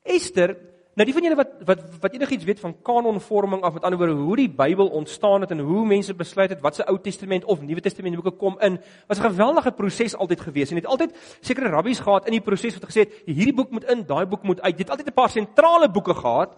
Ester, 0.03 0.55
nou 0.99 1.05
die 1.07 1.15
van 1.15 1.23
julle 1.23 1.37
wat 1.39 1.51
wat 1.67 1.83
wat 2.03 2.15
enigiets 2.17 2.43
weet 2.47 2.59
van 2.59 2.73
kanonvorming 2.83 3.61
af 3.63 3.73
met 3.77 3.85
ander 3.87 3.99
woorde 4.01 4.17
hoe 4.19 4.35
die 4.35 4.49
Bybel 4.51 4.89
ontstaan 4.99 5.45
het 5.45 5.51
en 5.55 5.61
hoe 5.63 5.85
mense 5.87 6.13
besluit 6.13 6.51
het 6.51 6.63
wat 6.65 6.75
se 6.75 6.85
Ou 6.91 6.97
Testament 6.99 7.45
of 7.45 7.61
Nuwe 7.63 7.81
Testament 7.81 8.19
boeke 8.19 8.35
kom 8.37 8.57
in, 8.59 8.79
was 9.07 9.19
'n 9.19 9.29
geweldige 9.31 9.71
proses 9.71 10.15
altyd 10.15 10.41
gewees 10.41 10.69
en 10.69 10.75
het 10.75 10.85
altyd 10.85 11.15
sekere 11.41 11.69
rabbies 11.69 11.99
gehad 11.99 12.25
in 12.25 12.31
die 12.31 12.41
proses 12.41 12.73
wat 12.73 12.89
gesê 12.91 13.07
het 13.07 13.13
hierdie 13.25 13.53
boek 13.53 13.71
moet 13.71 13.83
in, 13.83 14.05
daai 14.05 14.25
boek 14.25 14.43
moet 14.43 14.61
uit. 14.61 14.77
Dit 14.77 14.87
het 14.87 14.89
altyd 14.89 15.07
'n 15.07 15.13
paar 15.13 15.29
sentrale 15.29 15.89
boeke 15.89 16.13
gehad 16.13 16.49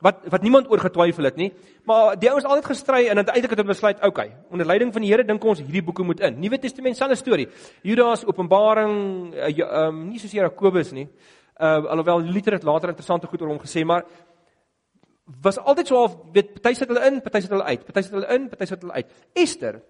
wat 0.00 0.16
wat 0.30 0.42
niemand 0.42 0.70
oor 0.70 0.78
getwyfel 0.78 1.24
het 1.24 1.36
nie. 1.36 1.52
Maar 1.84 2.18
die 2.18 2.30
ouens 2.30 2.44
altyd 2.44 2.64
gestry 2.64 3.06
en 3.08 3.16
uiteindelik 3.16 3.50
het 3.50 3.58
hulle 3.58 3.72
besluit, 3.72 3.96
oké, 3.96 4.06
okay, 4.06 4.32
onder 4.50 4.66
leiding 4.66 4.92
van 4.92 5.02
die 5.02 5.10
Here 5.10 5.24
dink 5.24 5.44
ons 5.44 5.58
hierdie 5.58 5.82
boeke 5.82 6.02
moet 6.02 6.20
in. 6.20 6.38
Nuwe 6.40 6.58
Testament 6.58 6.96
selfe 6.96 7.14
storie. 7.14 7.48
Judas, 7.82 8.24
Openbaring, 8.26 9.34
eh, 9.34 9.58
ehm 9.58 9.60
uh, 9.60 9.86
um, 9.86 10.08
nie 10.08 10.18
soos 10.18 10.32
Jakobus 10.32 10.92
nie. 10.92 11.08
Uh 11.58 11.90
alhoewel 11.90 12.20
Luther 12.22 12.52
het 12.52 12.62
later 12.62 12.88
interessante 12.88 13.26
goed 13.26 13.42
oor 13.42 13.48
hom 13.48 13.60
gesê, 13.60 13.84
maar 13.84 14.04
was 15.42 15.58
altyd 15.58 15.86
so 15.86 16.02
of 16.02 16.16
weet 16.32 16.52
party 16.54 16.74
sit 16.78 16.88
hulle 16.88 17.04
in, 17.06 17.20
party 17.20 17.40
sit 17.40 17.50
hulle 17.50 17.64
uit, 17.64 17.84
party 17.84 18.02
sit 18.02 18.14
hulle 18.16 18.28
in, 18.34 18.48
party 18.48 18.66
sit 18.66 18.82
hulle 18.82 18.92
uit. 18.92 19.10
Ester 19.32 19.80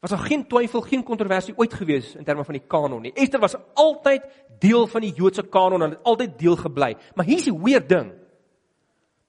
was 0.00 0.10
daar 0.10 0.22
geen 0.28 0.46
twyfel, 0.46 0.80
geen 0.86 1.02
kontroversie 1.02 1.54
ooit 1.56 1.74
gewees 1.74 2.14
in 2.14 2.24
terme 2.24 2.44
van 2.46 2.54
die 2.54 2.62
kanon 2.66 3.02
nie. 3.02 3.12
Ester 3.18 3.40
was 3.42 3.56
altyd 3.74 4.24
deel 4.62 4.86
van 4.86 5.02
die 5.02 5.12
Joodse 5.12 5.42
kanon 5.42 5.82
en 5.82 5.96
het 5.96 6.06
altyd 6.06 6.38
deel 6.38 6.56
gebly. 6.56 6.92
Maar 7.14 7.26
hier's 7.26 7.48
die 7.50 7.56
weird 7.58 7.88
ding. 7.88 8.12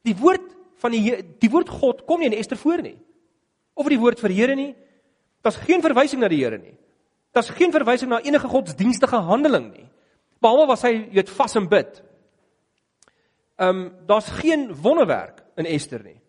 Die 0.05 0.15
woord 0.15 0.45
van 0.79 0.93
die 0.93 1.17
die 1.41 1.49
woord 1.49 1.69
God 1.69 2.05
kom 2.05 2.21
nie 2.21 2.29
in 2.29 2.37
Ester 2.37 2.57
voor 2.57 2.83
nie. 2.85 2.97
Of 3.73 3.89
die 3.89 3.99
woord 3.99 4.21
vir 4.21 4.35
Here 4.35 4.55
nie. 4.55 4.75
Daar's 5.41 5.57
geen 5.65 5.81
verwysing 5.81 6.21
na 6.21 6.29
die 6.29 6.43
Here 6.43 6.61
nie. 6.61 6.77
Daar's 7.33 7.49
geen 7.49 7.73
verwysing 7.73 8.11
na 8.11 8.21
enige 8.21 8.47
godsdienstige 8.47 9.25
handeling 9.25 9.71
nie. 9.73 9.88
Behalwe 10.39 10.69
was 10.71 10.85
hy 10.87 10.93
weet 11.11 11.29
vas 11.29 11.55
en 11.59 11.67
bid. 11.67 12.03
Ehm 13.59 13.69
um, 13.69 13.91
daar's 14.07 14.29
geen 14.39 14.69
wonderwerk 14.81 15.43
in 15.55 15.65
Ester 15.65 16.03
nie. 16.03 16.21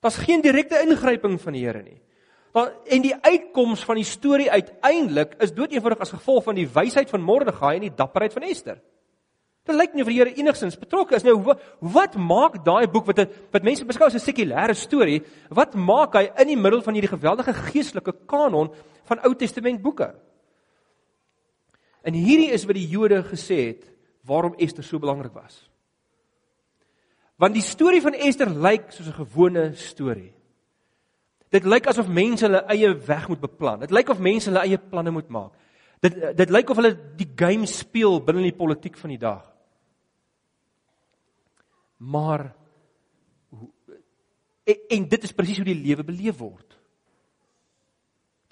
Daar's 0.00 0.18
geen 0.18 0.42
direkte 0.42 0.80
ingryping 0.82 1.40
van 1.40 1.52
die 1.52 1.64
Here 1.64 1.82
nie. 1.82 2.00
Maar 2.52 2.72
en 2.88 3.02
die 3.02 3.14
uitkoms 3.14 3.84
van 3.84 3.98
die 4.00 4.08
storie 4.08 4.50
uiteindelik 4.50 5.34
is 5.44 5.52
doeteenvoudig 5.52 6.00
as 6.00 6.14
gevolg 6.14 6.44
van 6.44 6.56
die 6.56 6.68
wysheid 6.72 7.10
van 7.10 7.20
Mordegai 7.20 7.74
en 7.76 7.84
die 7.84 7.94
dapperheid 7.94 8.32
van 8.32 8.46
Ester. 8.48 8.78
Dit 9.66 9.76
lyk 9.76 9.94
nie 9.94 10.02
of 10.02 10.08
die 10.08 10.16
Here 10.16 10.34
enigsins 10.38 10.78
betrokke 10.78 11.18
is 11.18 11.26
nou 11.26 11.36
wat 11.94 12.16
maak 12.16 12.60
daai 12.64 12.86
boek 12.90 13.10
wat 13.10 13.24
wat 13.52 13.66
mense 13.66 13.84
beskou 13.84 14.06
as 14.06 14.14
'n 14.14 14.24
sekulêre 14.24 14.74
storie, 14.74 15.22
wat 15.50 15.74
maak 15.74 16.14
hy 16.14 16.30
in 16.42 16.48
die 16.48 16.56
middel 16.56 16.82
van 16.82 16.94
hierdie 16.94 17.14
geweldige 17.14 17.52
geestelike 17.52 18.14
kanon 18.26 18.72
van 19.04 19.20
Ou 19.24 19.34
Testament 19.34 19.82
boeke? 19.82 20.14
En 22.06 22.14
hierdie 22.14 22.52
is 22.54 22.64
wat 22.68 22.78
die 22.78 22.86
Jode 22.86 23.22
gesê 23.26 23.58
het 23.72 23.86
waarom 24.26 24.54
Ester 24.62 24.84
so 24.86 25.02
belangrik 25.02 25.34
was. 25.34 25.58
Want 27.36 27.56
die 27.56 27.64
storie 27.64 28.00
van 28.02 28.14
Ester 28.14 28.50
lyk 28.50 28.92
soos 28.94 29.08
'n 29.10 29.22
gewone 29.24 29.74
storie. 29.74 30.32
Dit 31.50 31.64
lyk 31.64 31.86
asof 31.86 32.08
mense 32.08 32.46
hulle 32.46 32.64
eie 32.72 32.90
weg 33.06 33.28
moet 33.28 33.40
beplan. 33.40 33.80
Dit 33.80 33.90
lyk 33.90 34.08
of 34.08 34.18
mense 34.18 34.50
hulle 34.50 34.64
eie 34.64 34.78
planne 34.78 35.10
moet 35.10 35.28
maak. 35.28 35.52
Dit 36.00 36.36
dit 36.36 36.50
lyk 36.50 36.70
of 36.70 36.76
hulle 36.76 36.94
die 37.16 37.28
game 37.36 37.66
speel 37.66 38.20
binne 38.20 38.42
die 38.42 38.56
politiek 38.56 38.96
van 38.96 39.10
die 39.10 39.18
dag. 39.18 39.44
Maar 41.96 42.54
en, 44.64 44.76
en 44.88 45.08
dit 45.08 45.22
is 45.22 45.32
presies 45.32 45.56
hoe 45.56 45.70
die 45.70 45.82
lewe 45.86 46.04
beleef 46.04 46.38
word. 46.38 46.76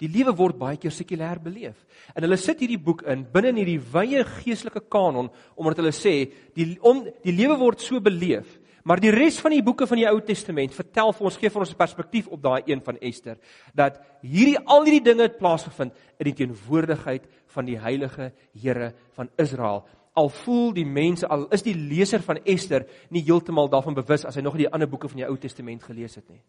Die 0.01 0.09
lewe 0.11 0.33
word 0.35 0.57
baie 0.59 0.77
keer 0.77 0.91
sekulêr 0.91 1.39
beleef. 1.43 1.77
En 2.15 2.25
hulle 2.25 2.37
sit 2.37 2.59
hierdie 2.59 2.81
boek 2.81 3.05
in 3.07 3.23
binne 3.31 3.53
in 3.53 3.61
hierdie 3.61 3.79
wye 3.93 4.25
geestelike 4.41 4.83
kanon 4.91 5.31
omdat 5.55 5.79
hulle 5.79 5.93
sê 5.95 6.15
die 6.57 6.73
om 6.83 7.05
die 7.23 7.35
lewe 7.35 7.55
word 7.61 7.83
so 7.83 8.01
beleef, 8.03 8.57
maar 8.85 8.99
die 9.01 9.13
res 9.15 9.39
van 9.41 9.55
die 9.55 9.63
boeke 9.65 9.87
van 9.87 10.01
die 10.01 10.07
Ou 10.09 10.19
Testament 10.21 10.75
vertel 10.75 11.13
vir 11.15 11.29
ons 11.29 11.39
gee 11.39 11.49
vir 11.49 11.63
ons 11.63 11.71
'n 11.71 11.79
perspektief 11.79 12.27
op 12.27 12.41
daai 12.41 12.63
een 12.67 12.81
van 12.81 12.97
Ester 13.01 13.37
dat 13.73 14.01
hierdie 14.21 14.59
al 14.59 14.83
hierdie 14.83 15.11
dinge 15.11 15.23
het 15.23 15.39
plaasgevind 15.39 15.93
in 16.19 16.25
die 16.25 16.33
teenwoordigheid 16.33 17.23
van 17.47 17.65
die 17.65 17.79
heilige 17.79 18.31
Here 18.53 18.93
van 19.15 19.29
Israel 19.37 19.85
al 20.15 20.29
voel 20.29 20.71
die 20.73 20.85
mense 20.85 21.27
al 21.27 21.47
is 21.55 21.63
die 21.63 21.75
leser 21.75 22.21
van 22.23 22.39
Ester 22.45 22.85
nie 23.09 23.23
heeltemal 23.23 23.69
daarvan 23.69 23.97
bewus 23.97 24.25
as 24.25 24.35
hy 24.35 24.41
nog 24.41 24.57
die 24.57 24.69
ander 24.69 24.87
boeke 24.87 25.09
van 25.11 25.17
die 25.17 25.27
Ou 25.27 25.35
Testament 25.37 25.83
gelees 25.83 26.15
het 26.15 26.29
nie. 26.29 26.41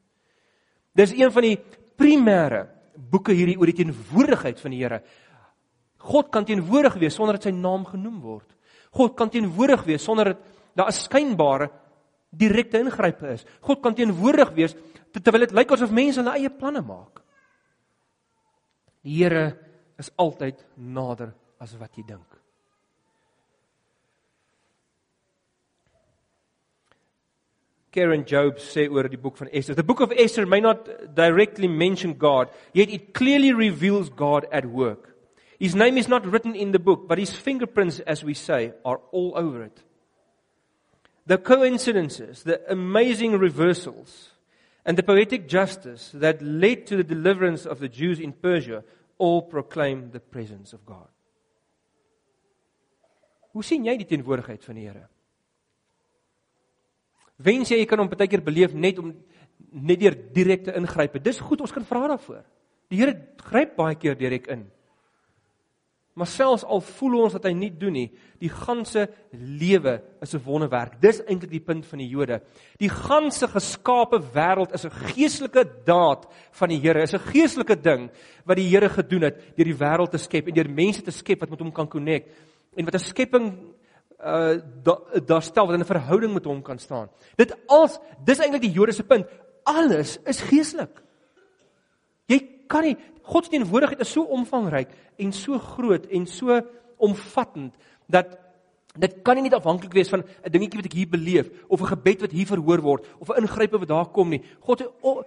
Dis 0.94 1.12
een 1.12 1.32
van 1.32 1.42
die 1.42 1.58
primêre 1.98 2.66
boeke 2.96 3.34
hierdie 3.36 3.56
oor 3.58 3.70
die 3.70 3.84
teenwoordigheid 3.84 4.60
van 4.60 4.74
die 4.74 4.82
Here. 4.82 5.00
God 6.06 6.30
kan 6.32 6.44
teenwoordig 6.44 6.98
wees 7.00 7.14
sonder 7.14 7.38
dat 7.38 7.48
sy 7.48 7.54
naam 7.54 7.84
genoem 7.88 8.20
word. 8.22 8.48
God 8.96 9.16
kan 9.16 9.30
teenwoordig 9.30 9.84
wees 9.84 10.04
sonder 10.04 10.32
dat 10.32 10.38
daar 10.76 10.88
'n 10.88 10.92
skynbare 10.92 11.70
direkte 12.30 12.78
ingrype 12.78 13.32
is. 13.32 13.44
God 13.60 13.80
kan 13.82 13.94
teenwoordig 13.94 14.52
wees 14.54 14.76
terwyl 15.12 15.40
dit 15.40 15.52
lyk 15.52 15.72
asof 15.72 15.90
mense 15.90 16.20
hulle 16.20 16.36
eie 16.36 16.50
planne 16.50 16.82
maak. 16.82 17.22
Die 19.02 19.22
Here 19.22 19.56
is 19.98 20.10
altyd 20.16 20.64
nader 20.76 21.34
as 21.58 21.76
wat 21.78 21.96
jy 21.96 22.04
dink. 22.06 22.35
Karen 27.96 28.26
Job 28.26 28.58
sê 28.60 28.90
oor 28.92 29.08
die 29.08 29.16
boek 29.16 29.38
van 29.40 29.48
Esther. 29.56 29.74
The 29.74 29.82
book 29.82 30.02
of 30.04 30.12
Esther 30.12 30.44
may 30.44 30.60
not 30.60 30.84
directly 31.16 31.66
mention 31.66 32.12
God, 32.12 32.50
yet 32.74 32.90
it 32.90 33.14
clearly 33.14 33.54
reveals 33.54 34.10
God 34.10 34.44
at 34.52 34.66
work. 34.66 35.16
His 35.58 35.74
name 35.74 35.96
is 35.96 36.06
not 36.06 36.26
written 36.26 36.54
in 36.54 36.72
the 36.72 36.78
book, 36.78 37.08
but 37.08 37.16
his 37.16 37.32
fingerprints 37.32 38.00
as 38.00 38.22
we 38.22 38.34
say 38.34 38.74
are 38.84 39.00
all 39.12 39.32
over 39.34 39.62
it. 39.62 39.82
The 41.24 41.38
coincidences, 41.38 42.42
the 42.42 42.60
amazing 42.70 43.38
reversals, 43.38 44.32
and 44.84 44.98
the 44.98 45.02
poetic 45.02 45.48
justice 45.48 46.10
that 46.12 46.42
led 46.42 46.86
to 46.88 46.96
the 46.98 47.04
deliverance 47.14 47.64
of 47.64 47.80
the 47.80 47.88
Jews 47.88 48.20
in 48.20 48.34
Persia 48.34 48.84
all 49.16 49.40
proclaim 49.40 50.10
the 50.12 50.20
presence 50.20 50.74
of 50.74 50.84
God. 50.84 51.08
Hoe 53.56 53.64
sien 53.64 53.88
jy 53.88 53.96
die 53.96 54.04
teenwoordigheid 54.04 54.60
van 54.68 54.76
die 54.76 54.84
Here? 54.84 55.08
Wens 57.36 57.70
jy 57.70 57.78
jy 57.82 57.88
kan 57.88 57.98
hom 57.98 58.08
baie 58.08 58.28
keer 58.28 58.44
beleef 58.44 58.74
net 58.74 58.98
om 58.98 59.12
net 59.72 60.00
deur 60.00 60.16
direkte 60.32 60.74
ingrype. 60.76 61.20
Dis 61.20 61.40
goed, 61.40 61.60
ons 61.60 61.72
kan 61.72 61.84
vra 61.84 62.06
daarvoor. 62.08 62.44
Die 62.90 63.00
Here 63.00 63.16
gryp 63.42 63.76
baie 63.76 63.96
keer 63.98 64.16
direk 64.16 64.48
in. 64.52 64.64
Maar 66.16 66.28
selfs 66.32 66.64
al 66.64 66.80
voel 66.80 67.18
ons 67.26 67.34
dat 67.36 67.44
hy 67.44 67.50
nie 67.52 67.68
doen 67.76 67.92
nie, 67.92 68.06
die 68.40 68.48
ganse 68.48 69.02
lewe 69.36 69.98
is 70.24 70.32
'n 70.34 70.40
wonderwerk. 70.46 70.98
Dis 71.00 71.20
eintlik 71.20 71.50
die 71.50 71.60
punt 71.60 71.84
van 71.84 71.98
die 71.98 72.08
Jode. 72.08 72.40
Die 72.78 72.88
ganse 72.88 73.46
geskape 73.46 74.22
wêreld 74.32 74.72
is 74.72 74.86
'n 74.86 74.90
geestelike 75.12 75.84
daad 75.84 76.24
van 76.52 76.68
die 76.68 76.80
Here. 76.80 77.02
Is 77.02 77.12
'n 77.12 77.18
geestelike 77.18 77.76
ding 77.76 78.10
wat 78.46 78.56
die 78.56 78.68
Here 78.68 78.88
gedoen 78.88 79.22
het 79.22 79.56
deur 79.56 79.66
die 79.66 79.76
wêreld 79.76 80.10
te 80.10 80.18
skep 80.18 80.48
en 80.48 80.54
deur 80.54 80.70
mense 80.70 81.02
te 81.02 81.10
skep 81.10 81.40
wat 81.40 81.50
met 81.50 81.60
hom 81.60 81.72
kan 81.72 81.88
connect 81.88 82.30
en 82.76 82.84
wat 82.84 82.94
'n 82.94 82.98
skepping 82.98 83.75
uh 84.24 84.56
daar 85.26 85.42
stel 85.42 85.66
wat 85.66 85.74
in 85.74 85.80
'n 85.80 85.92
verhouding 85.92 86.32
met 86.32 86.44
hom 86.44 86.62
kan 86.62 86.78
staan. 86.78 87.08
Dit 87.36 87.56
als 87.66 87.98
dis 88.24 88.38
eintlik 88.38 88.62
die 88.62 88.72
Jode 88.72 88.92
se 88.92 89.04
punt. 89.04 89.26
Alles 89.62 90.18
is 90.24 90.40
geestelik. 90.40 91.02
Jy 92.26 92.40
kan 92.66 92.82
nie 92.82 92.96
God 93.22 93.44
se 93.44 93.50
teenwoordigheid 93.50 94.00
is 94.00 94.12
so 94.12 94.22
omvangryk 94.22 94.88
en 95.18 95.32
so 95.32 95.58
groot 95.58 96.06
en 96.06 96.26
so 96.26 96.60
omvattend 96.96 97.74
dat 98.06 98.38
dit 98.96 99.16
kan 99.22 99.36
nie 99.36 99.44
net 99.46 99.56
afhanklik 99.58 99.92
wees 99.92 100.08
van 100.08 100.22
'n 100.22 100.50
dingetjie 100.50 100.80
wat 100.80 100.86
ek 100.86 100.92
hier 100.92 101.08
beleef 101.08 101.50
of 101.68 101.80
'n 101.80 101.86
gebed 101.86 102.20
wat 102.20 102.30
hier 102.30 102.46
verhoor 102.46 102.80
word 102.80 103.06
of 103.18 103.28
'n 103.28 103.42
ingrype 103.42 103.78
wat 103.78 103.88
daar 103.88 104.06
kom 104.06 104.28
nie. 104.28 104.42
God 104.60 104.82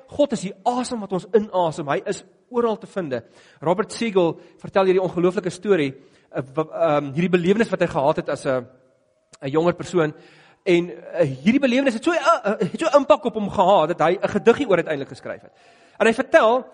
God 0.08 0.32
is 0.32 0.42
die 0.42 0.54
asem 0.64 1.00
wat 1.00 1.14
ons 1.14 1.28
inasem. 1.34 1.88
Hy 1.88 2.02
is 2.06 2.24
oral 2.50 2.78
te 2.78 2.88
vind. 2.88 3.22
Robert 3.62 3.92
Siegel 3.92 4.40
vertel 4.58 4.86
hierdie 4.86 5.04
ongelooflike 5.04 5.50
storie, 5.50 5.94
uh, 6.32 6.98
um, 6.98 7.14
hierdie 7.14 7.30
belewenis 7.30 7.70
wat 7.70 7.82
hy 7.82 7.88
gehad 7.88 8.16
het 8.16 8.30
as 8.30 8.46
'n 8.46 8.66
'n 9.42 9.50
jonger 9.50 9.74
persoon 9.74 10.14
en 10.64 10.90
uh, 10.90 11.22
hierdie 11.44 11.60
belewenis 11.60 11.94
het 11.94 12.04
so 12.04 12.12
uh, 12.12 12.58
het 12.60 12.80
so 12.80 12.98
impak 12.98 13.26
op 13.26 13.34
hom 13.34 13.50
gehad 13.50 13.96
dat 13.96 14.02
hy 14.08 14.18
'n 14.18 14.34
gediggie 14.36 14.68
oor 14.68 14.82
uiteindelik 14.82 15.10
geskryf 15.10 15.42
het. 15.42 15.54
En 15.98 16.08
hy 16.08 16.14
vertel 16.14 16.66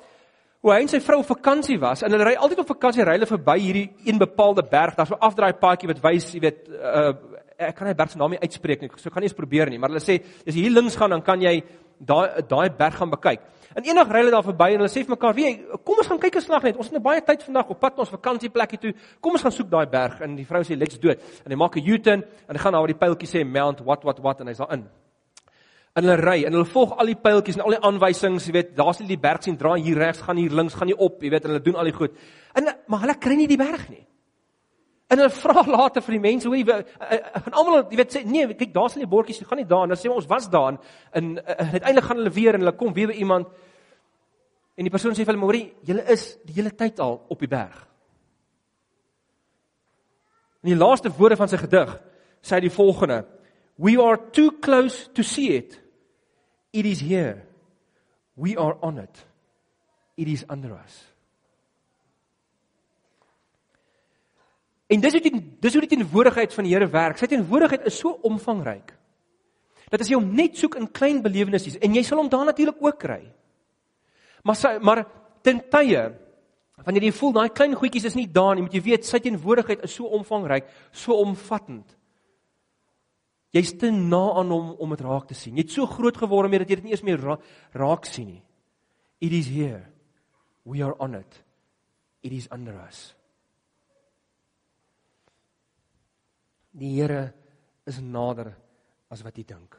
hoe 0.60 0.74
hy 0.74 0.82
en 0.82 0.88
sy 0.88 1.00
vrou 1.00 1.20
op 1.20 1.30
vakansie 1.30 1.80
was 1.80 2.02
en 2.02 2.12
hulle 2.12 2.26
ry 2.26 2.36
altyd 2.36 2.60
op 2.60 2.68
vakansie 2.68 3.04
ry 3.04 3.18
hulle 3.20 3.30
verby 3.30 3.60
hierdie 3.60 3.90
een 4.06 4.18
bepaalde 4.18 4.64
berg. 4.64 4.96
Daar's 4.96 5.12
'n 5.12 5.20
afdraai 5.20 5.54
paadjie 5.54 5.88
wat 5.88 6.02
wys, 6.02 6.34
jy 6.34 6.40
weet, 6.40 6.70
uh, 6.70 7.14
ek 7.58 7.76
kan 7.76 7.88
nie 7.88 7.96
berg 7.96 8.12
se 8.12 8.18
naam 8.18 8.32
nie 8.32 8.40
uitspreek 8.40 8.82
nie. 8.82 8.90
So 8.98 9.10
kan 9.10 9.22
nie 9.22 9.30
eens 9.30 9.38
probeer 9.38 9.70
nie, 9.70 9.78
maar 9.78 9.90
hulle 9.90 10.02
sê 10.02 10.24
as 10.48 10.56
jy 10.56 10.62
hier 10.62 10.72
links 10.72 10.96
gaan 10.96 11.10
dan 11.10 11.22
kan 11.22 11.42
jy 11.42 11.64
daai 12.00 12.42
daai 12.48 12.70
berg 12.70 12.96
gaan 12.96 13.10
bekyk. 13.10 13.40
En 13.76 13.84
eendag 13.84 14.08
ry 14.08 14.22
hulle 14.24 14.32
daar 14.32 14.46
verby 14.46 14.70
en 14.72 14.84
hulle 14.84 14.92
sê 14.92 15.04
vir 15.04 15.16
mekaar, 15.18 15.34
"Wie, 15.36 15.66
kom 15.84 15.98
ons 15.98 16.08
gaan 16.08 16.20
kyk 16.20 16.36
'n 16.36 16.42
slag 16.42 16.64
net. 16.64 16.78
Ons 16.78 16.88
het 16.88 16.94
nou 16.94 17.04
baie 17.04 17.22
tyd 17.22 17.44
vandag 17.44 17.70
op 17.70 17.80
pad 17.80 17.96
na 17.96 18.00
ons 18.00 18.10
vakansieplekkie 18.10 18.80
toe. 18.80 18.94
Kom 19.20 19.34
ons 19.34 19.42
gaan 19.42 19.52
soek 19.52 19.70
daai 19.70 19.86
berg." 19.86 20.22
En 20.22 20.36
die 20.36 20.46
vrou 20.46 20.64
sê, 20.64 20.78
"Let's 20.78 20.98
do 20.98 21.10
it." 21.10 21.22
En 21.46 21.52
hy 21.52 21.58
maak 21.58 21.76
'n 21.76 21.84
U-turn 21.86 22.24
en 22.48 22.56
hy 22.56 22.58
gaan 22.58 22.72
na 22.72 22.80
waar 22.80 22.88
die 22.88 22.96
pyltjie 22.96 23.28
sê 23.28 23.46
Mount 23.46 23.82
what 23.84 24.04
what 24.04 24.20
what 24.20 24.40
en 24.40 24.48
hy's 24.48 24.58
daar 24.58 24.72
in 24.72 24.88
en 25.96 26.04
hulle 26.04 26.16
ry 26.20 26.44
en 26.44 26.52
hulle 26.52 26.68
volg 26.68 26.98
al 27.00 27.06
die 27.06 27.16
pyltjies 27.16 27.56
en 27.56 27.62
al 27.64 27.78
die 27.78 27.84
aanwysings, 27.88 28.50
jy 28.50 28.56
weet, 28.58 28.74
daar's 28.76 29.00
net 29.00 29.08
die 29.08 29.22
berg 29.22 29.44
sien, 29.44 29.56
draai 29.56 29.80
hier 29.82 29.98
regs, 29.98 30.22
gaan 30.22 30.38
hier 30.38 30.52
links, 30.52 30.76
gaan 30.76 30.92
hier 30.92 31.00
op, 31.00 31.24
jy 31.24 31.32
weet, 31.32 31.46
en 31.46 31.54
hulle 31.54 31.64
doen 31.64 31.80
al 31.80 31.86
die 31.86 31.96
goed. 31.96 32.18
En 32.60 32.68
maar 32.92 33.06
hulle 33.06 33.16
kry 33.16 33.38
nie 33.40 33.48
die 33.48 33.60
berg 33.60 33.88
nie. 33.90 34.05
En 35.08 35.20
hulle 35.20 35.30
vra 35.30 35.62
later 35.70 36.02
vir 36.02 36.16
die 36.16 36.24
mense, 36.24 36.50
hoe 36.50 36.58
en 36.58 36.72
eh, 36.82 37.20
eh, 37.20 37.48
almal, 37.52 37.84
jy 37.92 38.00
weet, 38.00 38.16
sê 38.16 38.24
nee, 38.26 38.48
kyk, 38.58 38.74
daar's 38.74 38.96
nie 38.98 39.06
bordjies, 39.10 39.44
gaan 39.46 39.62
nie 39.62 39.70
daar 39.70 39.86
en 39.86 39.94
dan 39.94 40.02
sê 40.02 40.10
ons 40.10 40.28
was 40.30 40.50
daar 40.50 40.80
en 41.14 41.36
uiteindelik 41.46 42.08
gaan 42.08 42.22
hulle 42.22 42.34
weer 42.34 42.58
en 42.58 42.66
hulle 42.66 42.78
kom 42.80 42.94
weer 42.94 43.12
by 43.14 43.20
iemand 43.22 43.52
en 44.76 44.84
die 44.84 44.92
persoon 44.92 45.14
sê 45.16 45.24
vir 45.24 45.34
hulle, 45.34 45.46
"Maar 45.46 45.60
julle 45.88 46.04
is 46.12 46.38
die 46.44 46.54
hele 46.54 46.72
tyd 46.72 47.00
al 47.00 47.26
op 47.30 47.40
die 47.40 47.48
berg." 47.48 47.88
In 50.64 50.74
die 50.74 50.86
laaste 50.86 51.10
woorde 51.10 51.38
van 51.38 51.48
sy 51.48 51.58
gedig 51.58 52.02
sê 52.42 52.56
hy 52.56 52.60
die 52.62 52.70
volgende: 52.70 53.26
"We 53.78 54.02
are 54.02 54.18
too 54.32 54.52
close 54.60 55.12
to 55.14 55.22
see 55.22 55.56
it." 55.56 55.82
It 56.74 56.86
is 56.86 57.00
here. 57.00 57.48
We 58.36 58.58
are 58.58 58.76
on 58.82 58.98
it. 58.98 59.26
It 60.18 60.28
is 60.28 60.44
under 60.50 60.74
us. 60.74 61.15
En 64.88 65.02
dis 65.02 65.16
hoe 65.18 65.22
die 65.24 65.40
dis 65.62 65.74
hoe 65.74 65.82
die 65.82 65.92
teenwoordigheid 65.96 66.54
van 66.54 66.68
die 66.68 66.74
Here 66.76 66.88
werk. 66.94 67.18
Sy 67.18 67.30
teenwoordigheid 67.32 67.88
is 67.90 67.98
so 67.98 68.20
omvangryk. 68.28 68.94
Dat 69.90 70.02
as 70.02 70.12
jy 70.12 70.20
hom 70.20 70.30
net 70.36 70.58
soek 70.58 70.78
in 70.80 70.92
klein 70.94 71.22
belewennisse 71.26 71.80
en 71.84 71.98
jy 71.98 72.04
sal 72.06 72.22
hom 72.22 72.30
daar 72.30 72.46
natuurlik 72.50 72.82
ook 72.82 73.00
kry. 73.02 73.22
Maar 74.46 74.58
sy, 74.60 74.76
maar 74.82 75.06
ten 75.46 75.62
tye 75.74 76.04
wanneer 76.86 77.08
jy 77.08 77.14
voel 77.16 77.34
daai 77.38 77.50
klein 77.56 77.74
goedjies 77.78 78.10
is 78.12 78.18
nie 78.18 78.28
daar 78.30 78.54
nie, 78.54 78.66
moet 78.66 78.74
jy 78.76 78.82
weet 78.84 79.08
sy 79.08 79.22
teenwoordigheid 79.24 79.86
is 79.88 79.94
so 79.96 80.10
omvangryk, 80.18 80.68
so 80.92 81.16
omvattend. 81.24 81.96
Jy's 83.56 83.72
te 83.80 83.90
na 83.94 84.22
aan 84.42 84.52
hom 84.52 84.74
om 84.84 84.92
dit 84.92 85.04
raak 85.06 85.30
te 85.30 85.38
sien. 85.38 85.56
Jy't 85.56 85.72
so 85.72 85.88
groot 85.88 86.18
geword 86.20 86.52
met 86.52 86.66
dat 86.66 86.74
jy 86.74 86.82
dit 86.82 86.90
nie 86.90 86.96
eens 86.98 87.06
meer 87.08 87.22
ra 87.24 87.38
raak 87.80 88.06
sien 88.10 88.28
nie. 88.34 88.42
It 89.24 89.32
is 89.32 89.48
here. 89.48 89.86
We 90.68 90.84
are 90.84 90.94
on 91.00 91.16
it. 91.16 91.40
It 92.22 92.34
is 92.36 92.50
under 92.52 92.76
us. 92.84 93.15
Die 96.76 96.92
Here 96.98 97.32
is 97.88 98.02
nader 98.04 98.52
as 99.12 99.24
wat 99.24 99.38
jy 99.40 99.46
dink. 99.48 99.78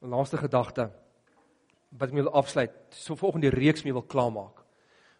Laaste 0.00 0.40
gedagte 0.40 0.88
wat 1.90 2.08
ek 2.08 2.16
wil 2.16 2.30
afsluit, 2.38 2.72
so 2.94 3.18
volgende 3.18 3.50
reeks 3.52 3.82
mee 3.84 3.92
wil 3.92 4.06
klaarmaak. 4.06 4.62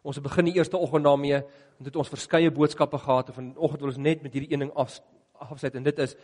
Ons 0.06 0.16
het 0.16 0.24
begin 0.24 0.46
die 0.48 0.54
eerste 0.56 0.78
oggend 0.78 1.04
daarmee 1.04 1.42
en 1.42 1.84
dit 1.84 1.96
ons 1.98 2.08
verskeie 2.08 2.52
boodskappe 2.54 3.00
gehad 3.02 3.28
en 3.28 3.36
vanoggend 3.36 3.82
wil 3.82 3.90
ons 3.90 4.00
net 4.00 4.22
met 4.24 4.32
hierdie 4.32 4.54
een 4.54 4.64
ding 4.64 4.72
af 4.78 5.00
afsluit 5.40 5.76
en 5.76 5.84
dit 5.84 6.00
is 6.04 6.14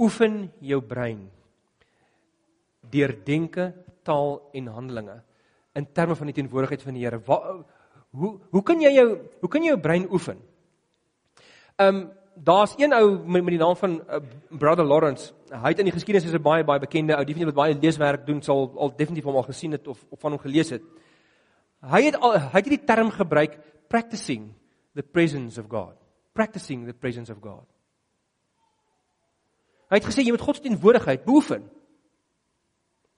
oefen 0.00 0.46
jou 0.64 0.80
brein 0.80 1.26
deur 2.92 3.12
denke, 3.24 3.70
taal 4.04 4.40
en 4.52 4.72
handelinge 4.74 5.20
in 5.74 5.92
terme 5.92 6.16
van 6.16 6.26
die 6.26 6.34
teenwoordigheid 6.34 6.82
van 6.82 6.94
die 6.94 7.04
Here. 7.04 7.20
Hoe 8.12 8.32
hoe 8.50 8.62
kan 8.62 8.80
jy 8.80 8.90
jou 8.92 9.06
hoe 9.40 9.48
kan 9.48 9.62
jy 9.62 9.72
jou 9.72 9.80
brein 9.80 10.08
oefen? 10.10 10.40
Ehm 11.76 11.96
um, 11.96 12.10
daar's 12.34 12.74
een 12.76 12.92
ou 12.92 13.18
met, 13.18 13.42
met 13.44 13.52
die 13.52 13.58
naam 13.58 13.76
van 13.76 14.00
uh, 14.00 14.20
Brother 14.48 14.84
Lawrence. 14.84 15.32
Hy 15.50 15.68
het 15.68 15.78
in 15.78 15.84
die 15.84 15.94
geskiedenis 15.94 16.28
is 16.28 16.34
'n 16.34 16.42
baie 16.42 16.64
baie 16.64 16.80
bekende 16.80 17.16
ou, 17.16 17.24
definitief 17.24 17.54
wat 17.54 17.64
baie 17.64 17.78
leeswerk 17.80 18.26
doen, 18.26 18.42
sal 18.42 18.72
al 18.76 18.96
definitief 18.96 19.24
hom 19.24 19.36
al 19.36 19.48
gesien 19.48 19.72
het 19.72 19.88
of, 19.88 20.04
of 20.10 20.20
van 20.20 20.30
hom 20.32 20.40
gelees 20.40 20.70
het. 20.70 20.82
Hy 21.80 22.02
het 22.02 22.16
al, 22.16 22.32
hy 22.32 22.58
het 22.58 22.64
hierdie 22.64 22.86
term 22.86 23.10
gebruik 23.10 23.58
practicing 23.88 24.54
the 24.94 25.02
presence 25.02 25.60
of 25.60 25.66
God. 25.68 25.94
Practicing 26.32 26.86
the 26.86 26.94
presence 26.94 27.32
of 27.32 27.38
God. 27.40 27.66
Hy 29.90 30.00
het 30.00 30.08
gesê 30.08 30.24
jy 30.24 30.32
moet 30.32 30.40
God 30.40 30.56
se 30.56 30.62
teenwoordigheid 30.62 31.24
beoefen. 31.24 31.66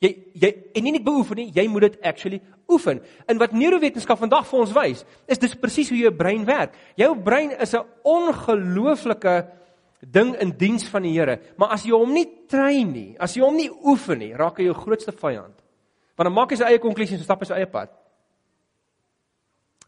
Jy 0.02 0.10
jy 0.34 0.50
en 0.74 0.84
nie 0.84 0.92
net 0.96 1.04
beoefen 1.04 1.38
nie, 1.38 1.50
jy 1.54 1.66
moet 1.70 1.88
dit 1.88 1.98
actually 2.02 2.40
oefen. 2.70 3.00
En 3.28 3.38
wat 3.38 3.52
neurowetenskap 3.52 4.18
vandag 4.18 4.46
vir 4.48 4.60
ons 4.60 4.72
wys, 4.76 5.04
is 5.28 5.38
dis 5.38 5.54
presies 5.54 5.92
hoe 5.92 5.98
jou 5.98 6.12
brein 6.14 6.44
werk. 6.48 6.74
Jou 6.96 7.14
brein 7.14 7.52
is 7.52 7.74
'n 7.74 7.84
ongelooflike 8.02 9.46
ding 10.00 10.34
in 10.40 10.50
diens 10.56 10.88
van 10.88 11.02
die 11.02 11.12
Here, 11.12 11.40
maar 11.56 11.70
as 11.72 11.84
jy 11.84 11.90
hom 11.90 12.12
nie 12.12 12.26
train 12.48 12.92
nie, 12.92 13.16
as 13.18 13.34
jy 13.34 13.42
hom 13.42 13.56
nie 13.56 13.70
oefen 13.70 14.18
nie, 14.18 14.34
raak 14.34 14.58
hy 14.58 14.64
jou 14.64 14.74
grootste 14.74 15.12
vyand. 15.12 15.62
Want 16.16 16.26
dan 16.26 16.32
maak 16.32 16.50
hy 16.50 16.56
sy 16.56 16.64
eie 16.64 16.78
konklusies 16.78 17.18
en 17.18 17.24
stap 17.24 17.40
hy 17.40 17.46
sy 17.46 17.54
eie 17.54 17.66
pad 17.66 17.90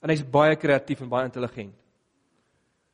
en 0.02 0.12
hy's 0.12 0.22
baie 0.22 0.56
kreatief 0.60 1.02
en 1.02 1.10
baie 1.10 1.26
intelligent. 1.26 1.72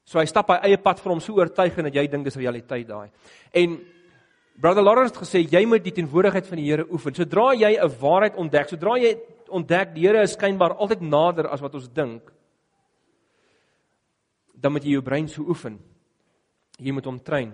So 0.08 0.18
hy 0.18 0.26
stap 0.26 0.50
hy 0.50 0.58
eie 0.70 0.78
pad 0.82 1.00
vir 1.02 1.12
hom 1.12 1.20
so 1.22 1.36
oortuigend 1.38 1.88
dat 1.88 1.98
jy 1.98 2.06
dink 2.10 2.26
dis 2.26 2.38
realiteit 2.40 2.88
daai. 2.88 3.10
En 3.54 3.76
Brother 4.60 4.82
Lawrence 4.82 5.14
het 5.14 5.22
gesê 5.22 5.42
jy 5.48 5.64
moet 5.66 5.84
die 5.84 5.94
teenwoordigheid 5.96 6.46
van 6.46 6.60
die 6.60 6.68
Here 6.68 6.84
oefen. 6.92 7.14
Sodra 7.14 7.52
jy 7.54 7.72
'n 7.76 7.98
waarheid 8.00 8.36
ontdek, 8.36 8.68
sodra 8.68 8.98
jy 8.98 9.16
ontdek 9.48 9.94
die 9.94 10.06
Here 10.06 10.22
is 10.22 10.32
skynbaar 10.32 10.76
altyd 10.76 11.00
nader 11.00 11.48
as 11.48 11.60
wat 11.60 11.74
ons 11.74 11.88
dink, 11.88 12.22
dan 14.54 14.72
moet 14.72 14.84
jy 14.84 14.92
jou 14.92 15.02
brein 15.02 15.28
so 15.28 15.42
oefen. 15.42 15.78
Jy 16.78 16.92
moet 16.92 17.04
hom 17.04 17.18
train. 17.18 17.52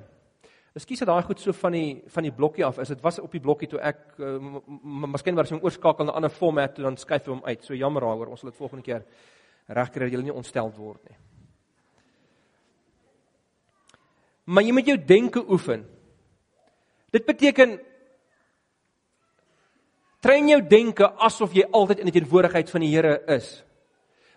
Ekskuus 0.75 0.99
dat 0.99 1.09
daai 1.09 1.23
goed 1.23 1.41
so 1.41 1.53
van 1.53 1.73
die 1.73 2.03
van 2.07 2.23
die 2.23 2.33
blokkie 2.33 2.65
af 2.65 2.79
is. 2.79 2.89
Dit 2.89 3.03
was 3.03 3.19
op 3.19 3.33
die 3.33 3.41
blokkie 3.41 3.69
toe 3.69 3.81
ek 3.81 4.19
uh, 4.19 4.61
miskien 5.09 5.35
was 5.35 5.51
hom 5.51 5.63
oorskakel 5.63 6.05
na 6.05 6.13
'n 6.13 6.17
ander 6.17 6.31
format 6.31 6.75
toe 6.75 6.85
dan 6.85 6.97
skuif 6.97 7.27
hom 7.27 7.43
uit. 7.45 7.65
So 7.65 7.75
jammer 7.75 8.03
daaroor. 8.03 8.29
Ons 8.29 8.41
sal 8.41 8.51
dit 8.51 8.59
volgende 8.59 8.83
keer 8.83 9.05
regkry 9.67 10.05
dat 10.05 10.13
jy 10.13 10.23
nie 10.23 10.33
ontstel 10.33 10.71
word 10.77 11.05
nie. 11.09 11.17
Maar 14.45 14.63
jy 14.63 14.73
moet 14.73 14.87
jou 14.87 14.97
denke 14.97 15.51
oefen. 15.51 15.98
Dit 17.11 17.25
beteken 17.25 17.79
train 20.21 20.49
jou 20.49 20.61
denke 20.69 21.09
asof 21.25 21.55
jy 21.57 21.65
altyd 21.71 22.03
in 22.03 22.11
die 22.11 22.21
teenwoordigheid 22.21 22.71
van 22.71 22.85
die 22.85 22.91
Here 22.93 23.23
is. 23.37 23.65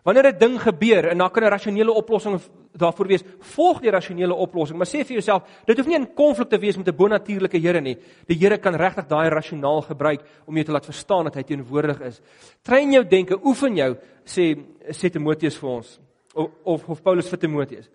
Wanneer 0.03 0.33
'n 0.33 0.39
ding 0.39 0.59
gebeur 0.59 1.09
en 1.09 1.17
daar 1.17 1.29
kan 1.29 1.43
'n 1.43 1.49
rasionele 1.49 1.91
oplossing 1.91 2.39
daarvoor 2.73 3.07
wees, 3.07 3.23
volg 3.39 3.81
die 3.81 3.91
rasionele 3.91 4.33
oplossing, 4.33 4.77
maar 4.77 4.87
sê 4.87 5.03
vir 5.03 5.19
jouself, 5.19 5.43
dit 5.65 5.77
hoef 5.77 5.87
nie 5.87 5.95
in 5.95 6.13
konflik 6.13 6.49
te 6.49 6.59
wees 6.59 6.77
met 6.77 6.87
'n 6.87 6.95
bonatuurlike 6.95 7.59
Here 7.59 7.81
nie. 7.81 7.97
Die 8.27 8.37
Here 8.37 8.57
kan 8.57 8.75
regtig 8.75 9.07
daai 9.07 9.29
rasionaal 9.29 9.81
gebruik 9.81 10.21
om 10.45 10.55
jou 10.55 10.65
te 10.65 10.71
laat 10.71 10.85
verstaan 10.85 11.25
dat 11.25 11.35
hy 11.35 11.43
teenwoordig 11.43 12.01
is. 12.01 12.21
Train 12.63 12.91
jou 12.91 13.03
denke, 13.03 13.39
oefen 13.43 13.75
jou, 13.75 13.97
sê 14.25 14.57
sê 14.89 15.09
Timoteus 15.09 15.57
vir 15.57 15.69
ons 15.69 15.99
of 16.33 16.51
of, 16.63 16.89
of 16.89 17.01
Paulus 17.01 17.29
vir 17.29 17.39
Timoteus. 17.39 17.89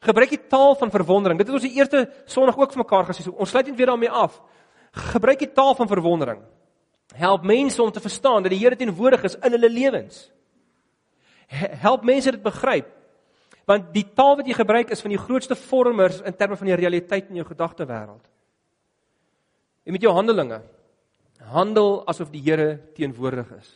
Gebruik 0.00 0.30
die 0.30 0.46
taal 0.48 0.74
van 0.76 0.90
verwondering. 0.90 1.38
Dit 1.38 1.48
het 1.48 1.56
ons 1.56 1.64
die 1.64 1.76
eerste 1.78 2.04
Sondag 2.24 2.58
ook 2.58 2.72
vir 2.72 2.82
mekaar 2.84 3.08
gesê. 3.08 3.24
Ons 3.30 3.50
sluit 3.50 3.66
net 3.66 3.76
weer 3.76 3.92
daarmee 3.92 4.10
af. 4.10 4.40
Gebruik 5.12 5.38
die 5.38 5.52
taal 5.52 5.74
van 5.74 5.88
verwondering. 5.88 6.42
Help 7.16 7.44
mense 7.48 7.82
om 7.82 7.92
te 7.92 8.00
verstaan 8.00 8.42
dat 8.42 8.52
die 8.52 8.60
Here 8.60 8.76
teenwoordig 8.76 9.24
is 9.24 9.38
in 9.40 9.56
hulle 9.56 9.70
lewens. 9.70 10.26
Help 11.86 12.04
mense 12.04 12.30
dit 12.30 12.42
begryp. 12.42 12.88
Want 13.66 13.92
die 13.94 14.04
taal 14.14 14.36
wat 14.38 14.46
jy 14.46 14.54
gebruik 14.54 14.90
is 14.94 15.02
van 15.02 15.14
die 15.14 15.20
grootste 15.20 15.56
vormers 15.58 16.20
in 16.20 16.36
terme 16.36 16.56
van 16.56 16.70
die 16.70 16.78
realiteit 16.78 17.30
in 17.30 17.40
jou 17.40 17.46
gedagtewêreld. 17.46 18.22
En 19.86 19.94
met 19.94 20.02
jou 20.02 20.12
handelinge 20.14 20.62
handel 21.52 22.00
asof 22.08 22.30
die 22.32 22.42
Here 22.42 22.78
teenwoordig 22.96 23.50
is. 23.58 23.68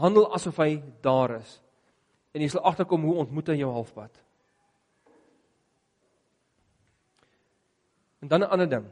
Handel 0.00 0.30
asof 0.34 0.56
hy 0.62 0.82
daar 1.04 1.36
is. 1.38 1.58
En 2.34 2.42
jy 2.42 2.48
sal 2.50 2.64
agterkom 2.66 3.04
hoe 3.06 3.20
ontmoet 3.22 3.52
hy 3.52 3.60
jou 3.60 3.70
halfpad. 3.72 4.23
En 8.24 8.28
dan 8.28 8.40
'n 8.40 8.50
ander 8.50 8.68
ding. 8.68 8.86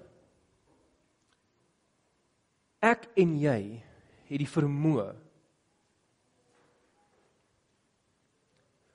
Ek 2.80 3.08
en 3.16 3.38
jy 3.40 3.80
het 4.28 4.38
die 4.38 4.48
vermoë 4.48 5.14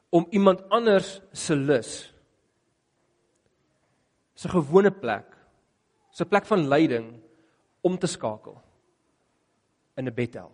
om 0.09 0.27
iemand 0.29 0.61
anders 0.69 1.21
se 1.31 1.55
lus 1.55 2.13
se 4.35 4.49
gewone 4.49 4.91
plek, 4.91 5.25
se 6.11 6.25
plek 6.25 6.45
van 6.45 6.67
lyding 6.69 7.07
om 7.81 7.97
te 7.97 8.07
skakel 8.07 8.61
in 9.95 10.05
'n 10.05 10.13
Bethel. 10.13 10.51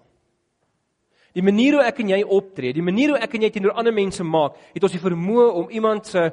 Die 1.34 1.44
manier 1.44 1.74
hoe 1.74 1.84
ek 1.84 2.00
en 2.00 2.10
jy 2.10 2.24
optree, 2.24 2.74
die 2.74 2.82
manier 2.82 3.10
hoe 3.10 3.20
ek 3.20 3.34
en 3.34 3.42
jy 3.42 3.50
teenoor 3.50 3.72
ander 3.72 3.94
mense 3.94 4.24
maak, 4.24 4.56
het 4.74 4.84
ons 4.84 4.92
die 4.92 5.10
vermoë 5.10 5.52
om 5.52 5.70
iemand 5.70 6.08
se 6.08 6.32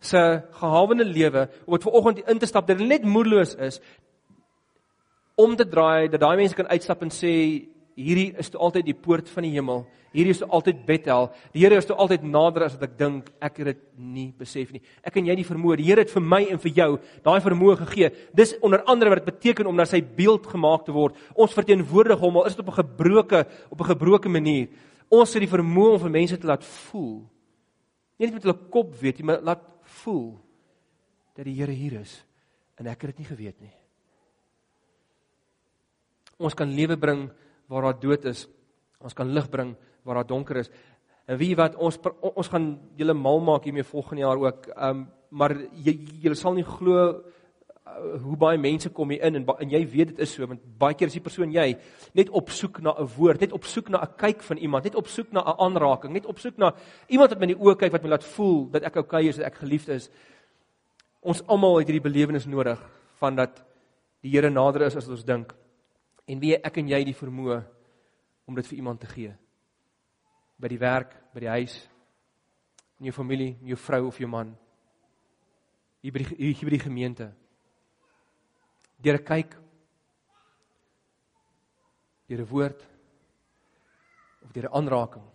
se 0.00 0.42
gehawende 0.60 1.04
lewe 1.04 1.48
om 1.64 1.74
dit 1.74 1.82
vanoggend 1.82 2.18
in 2.28 2.38
te 2.38 2.46
stap 2.46 2.66
dat 2.66 2.76
hulle 2.76 2.88
net 2.88 3.04
moedeloos 3.04 3.54
is 3.54 3.80
om 5.36 5.56
te 5.56 5.68
draai 5.68 6.08
dat 6.08 6.20
daai 6.20 6.36
mense 6.36 6.56
kan 6.56 6.68
uitstap 6.72 7.02
en 7.02 7.12
sê 7.12 7.32
hierdie 7.96 8.32
is 8.38 8.50
toe 8.52 8.60
altyd 8.60 8.86
die 8.90 8.96
poort 8.96 9.28
van 9.32 9.46
die 9.46 9.54
hemel. 9.54 9.86
Hierdie 10.16 10.32
is 10.32 10.40
toe 10.40 10.48
altyd 10.52 10.82
Bethel. 10.88 11.30
Die 11.52 11.62
Here 11.62 11.76
is 11.80 11.88
toe 11.88 11.96
altyd 12.00 12.24
nader 12.24 12.66
as 12.66 12.76
wat 12.76 12.86
ek 12.88 12.96
dink. 13.00 13.28
Ek 13.44 13.60
het 13.60 13.70
dit 13.72 13.82
nie 14.00 14.26
besef 14.36 14.72
nie. 14.72 14.82
Ek 15.04 15.16
en 15.20 15.28
jy 15.28 15.36
die 15.40 15.46
vermoë. 15.48 15.78
Die 15.80 15.88
Here 15.88 16.04
het 16.04 16.12
vir 16.12 16.24
my 16.24 16.42
en 16.52 16.60
vir 16.62 16.72
jou 16.76 16.88
daai 17.24 17.38
vermoë 17.44 17.78
gegee. 17.82 18.10
Dis 18.36 18.54
onder 18.64 18.84
andere 18.88 19.12
wat 19.12 19.22
dit 19.22 19.30
beteken 19.32 19.68
om 19.68 19.76
na 19.76 19.84
sy 19.88 20.00
beeld 20.00 20.48
gemaak 20.48 20.86
te 20.86 20.94
word. 20.96 21.16
Ons 21.36 21.56
verteenwoordig 21.56 22.20
hom 22.20 22.40
al 22.40 22.48
is 22.48 22.56
dit 22.56 22.64
op 22.64 22.72
'n 22.72 22.80
gebroke 22.80 23.46
op 23.70 23.80
'n 23.80 23.90
gebroke 23.92 24.28
manier. 24.28 24.68
Ons 25.10 25.34
het 25.34 25.40
die 25.40 25.56
vermoë 25.56 25.92
om 25.94 26.00
vir 26.00 26.10
mense 26.10 26.38
te 26.38 26.46
laat 26.46 26.64
voel. 26.64 27.24
Nie 28.18 28.26
net 28.26 28.34
met 28.34 28.42
hulle 28.42 28.70
kop 28.70 28.94
weet 29.00 29.18
nie, 29.18 29.26
maar 29.26 29.40
laat 29.42 29.75
voel 30.02 30.36
dat 31.36 31.44
die 31.44 31.56
Here 31.58 31.72
hier 31.72 32.00
is 32.00 32.18
en 32.76 32.88
ek 32.90 33.06
het 33.06 33.14
dit 33.14 33.24
nie 33.24 33.30
geweet 33.30 33.60
nie. 33.64 33.72
Ons 36.36 36.56
kan 36.56 36.68
lewe 36.68 36.98
bring 37.00 37.26
waar 37.72 37.88
daar 37.88 38.00
dood 38.00 38.26
is. 38.28 38.44
Ons 39.00 39.16
kan 39.16 39.30
lig 39.32 39.48
bring 39.52 39.72
waar 40.04 40.20
daar 40.20 40.28
donker 40.28 40.60
is. 40.60 40.70
En 41.26 41.38
wie 41.40 41.54
wat 41.58 41.78
ons 41.82 41.98
ons 42.20 42.50
gaan 42.52 42.68
julle 42.98 43.16
mal 43.16 43.40
maak 43.40 43.64
hiermee 43.66 43.86
volgende 43.86 44.26
jaar 44.26 44.42
ook. 44.42 44.68
Ehm 44.74 44.90
um, 44.90 45.06
maar 45.36 45.52
jy 45.82 45.92
julle 46.22 46.36
sal 46.38 46.54
nie 46.54 46.64
glo 46.64 47.24
hoe 47.94 48.36
baie 48.36 48.58
mense 48.58 48.90
kom 48.90 49.12
hier 49.14 49.22
in 49.28 49.38
en 49.38 49.44
en 49.46 49.70
jy 49.70 49.80
weet 49.88 50.10
dit 50.12 50.22
is 50.24 50.32
so 50.34 50.46
want 50.46 50.62
baie 50.78 50.94
keer 50.94 51.08
is 51.08 51.16
die 51.16 51.22
persoon 51.22 51.52
jy 51.54 51.68
net 52.18 52.30
op 52.34 52.50
soek 52.50 52.80
na 52.82 52.92
'n 52.98 53.06
woord, 53.16 53.40
net 53.40 53.52
op 53.52 53.64
soek 53.64 53.88
na 53.88 54.02
'n 54.02 54.16
kyk 54.16 54.42
van 54.42 54.56
iemand, 54.56 54.84
net 54.84 54.94
op 54.94 55.06
soek 55.06 55.32
na 55.32 55.40
'n 55.40 55.58
aanraking, 55.58 56.12
net 56.12 56.26
op 56.26 56.38
soek 56.38 56.58
na 56.58 56.74
iemand 57.08 57.30
wat 57.30 57.38
my 57.38 57.46
in 57.46 57.54
die 57.56 57.64
oë 57.64 57.76
kyk 57.76 57.92
wat 57.92 58.02
my 58.02 58.08
laat 58.08 58.24
voel 58.24 58.70
dat 58.70 58.82
ek 58.82 58.96
oukei 58.96 59.22
okay 59.22 59.28
is, 59.28 59.36
dat 59.36 59.46
ek 59.46 59.54
geliefd 59.54 59.88
is. 59.88 60.10
Ons 61.20 61.42
almal 61.46 61.78
het 61.78 61.88
hierdie 61.88 62.10
belewenis 62.10 62.46
nodig 62.46 62.80
van 63.18 63.36
dat 63.36 63.64
die 64.22 64.30
Here 64.30 64.50
nader 64.50 64.82
is 64.82 64.96
as 64.96 65.08
ons 65.08 65.24
dink 65.24 65.54
en 66.26 66.40
wie 66.40 66.56
ek 66.56 66.76
en 66.78 66.88
jy 66.88 67.04
die 67.04 67.14
vermoë 67.14 67.62
om 68.46 68.54
dit 68.54 68.66
vir 68.66 68.76
iemand 68.76 69.00
te 69.00 69.06
gee. 69.06 69.34
By 70.58 70.68
die 70.68 70.78
werk, 70.78 71.14
by 71.34 71.40
die 71.40 71.48
huis, 71.48 71.88
in 72.98 73.06
jou 73.06 73.12
familie, 73.12 73.56
in 73.60 73.66
jou 73.66 73.76
vrou 73.76 74.06
of 74.06 74.18
jou 74.18 74.28
man. 74.28 74.56
Hier 76.02 76.12
by 76.12 76.18
die 76.18 76.52
hier 76.52 76.64
by 76.64 76.70
die 76.70 76.86
gemeente. 76.88 77.32
Deur 79.06 79.20
'n 79.20 79.24
kyk 79.24 79.52
deur 82.26 82.40
'n 82.42 82.50
woord 82.50 82.80
of 84.42 84.52
deur 84.52 84.66
'n 84.66 84.74
aanraking 84.78 85.26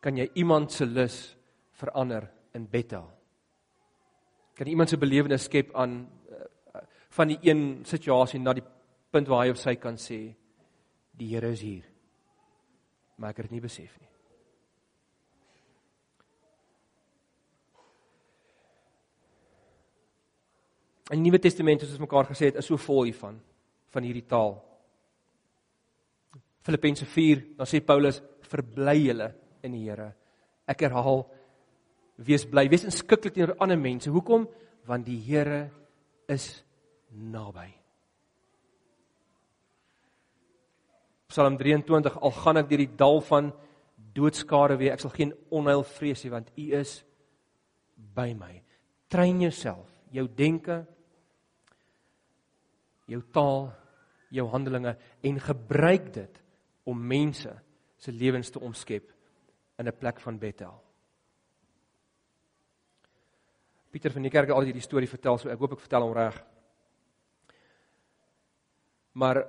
kan 0.00 0.16
jy 0.16 0.30
iemand 0.34 0.72
se 0.72 0.86
lus 0.86 1.36
verander 1.72 2.30
in 2.54 2.66
Bethel. 2.70 3.10
Kan 4.54 4.66
iemand 4.66 4.88
se 4.88 4.96
belewenis 4.96 5.44
skep 5.44 5.74
aan 5.74 6.08
uh, 6.30 6.80
van 7.10 7.28
die 7.28 7.38
een 7.42 7.84
situasie 7.84 8.40
na 8.40 8.54
die 8.56 8.64
punt 9.10 9.28
waar 9.28 9.44
hy 9.44 9.50
of 9.50 9.58
sy 9.58 9.74
kan 9.74 9.98
sê 10.00 10.20
die 11.12 11.28
Here 11.34 11.50
is 11.50 11.60
hier. 11.60 11.84
Maar 13.16 13.30
ek 13.30 13.36
het 13.36 13.48
dit 13.48 13.56
nie 13.58 13.64
besef 13.64 13.98
nie. 14.00 14.05
In 21.14 21.22
die 21.22 21.30
Nuwe 21.30 21.38
Testament 21.42 21.82
soos 21.82 21.94
ons 21.94 22.02
mekaar 22.02 22.26
gesê 22.26 22.50
het, 22.50 22.58
is 22.58 22.66
so 22.66 22.78
vol 22.82 23.06
hiervan 23.06 23.38
van 23.94 24.06
hierdie 24.06 24.26
taal. 24.26 24.56
Filippense 26.66 27.06
4, 27.06 27.42
dan 27.60 27.68
sê 27.70 27.80
Paulus, 27.84 28.18
verbly 28.50 28.96
julle 29.04 29.28
in 29.66 29.76
die 29.76 29.84
Here. 29.86 30.10
Ek 30.66 30.82
herhaal, 30.82 31.22
wees 32.26 32.46
bly, 32.50 32.66
wees 32.72 32.86
inskikkelik 32.88 33.36
teenoor 33.36 33.54
ander 33.62 33.78
mense. 33.78 34.10
Hoekom? 34.10 34.48
Want 34.86 35.06
die 35.06 35.20
Here 35.22 35.68
is 36.30 36.48
naby. 37.14 37.68
Psalm 41.30 41.58
23 41.58 42.18
al 42.22 42.34
gaan 42.34 42.62
ek 42.62 42.68
deur 42.70 42.82
die 42.82 42.96
dal 42.98 43.20
van 43.28 43.52
doodskare 44.16 44.78
weer 44.80 44.94
ek 44.94 45.02
sal 45.02 45.12
geen 45.14 45.32
onheil 45.52 45.82
vrees 45.96 46.22
nie 46.24 46.32
want 46.32 46.52
u 46.56 46.66
is 46.78 46.98
by 48.16 48.30
my. 48.38 48.52
Train 49.12 49.42
jouself, 49.44 49.86
jou 50.14 50.26
denke, 50.26 50.84
jou 53.06 53.22
taal, 53.32 53.70
jou 54.34 54.46
handelinge 54.50 54.96
en 55.22 55.40
gebruik 55.40 56.12
dit 56.14 56.42
om 56.86 57.06
mense 57.06 57.52
se 57.96 58.12
lewens 58.12 58.50
te 58.50 58.60
omskep 58.60 59.12
in 59.78 59.88
'n 59.88 59.98
plek 59.98 60.20
van 60.20 60.38
Bethel. 60.38 60.82
Pieter 63.90 64.12
van 64.12 64.22
die 64.22 64.30
kerk 64.30 64.48
het 64.48 64.56
al 64.56 64.62
hierdie 64.62 64.82
storie 64.82 65.08
vertel, 65.08 65.38
so 65.38 65.48
ek 65.48 65.58
hoop 65.58 65.72
ek 65.72 65.80
vertel 65.80 66.02
hom 66.02 66.12
reg. 66.12 66.44
Maar 69.12 69.46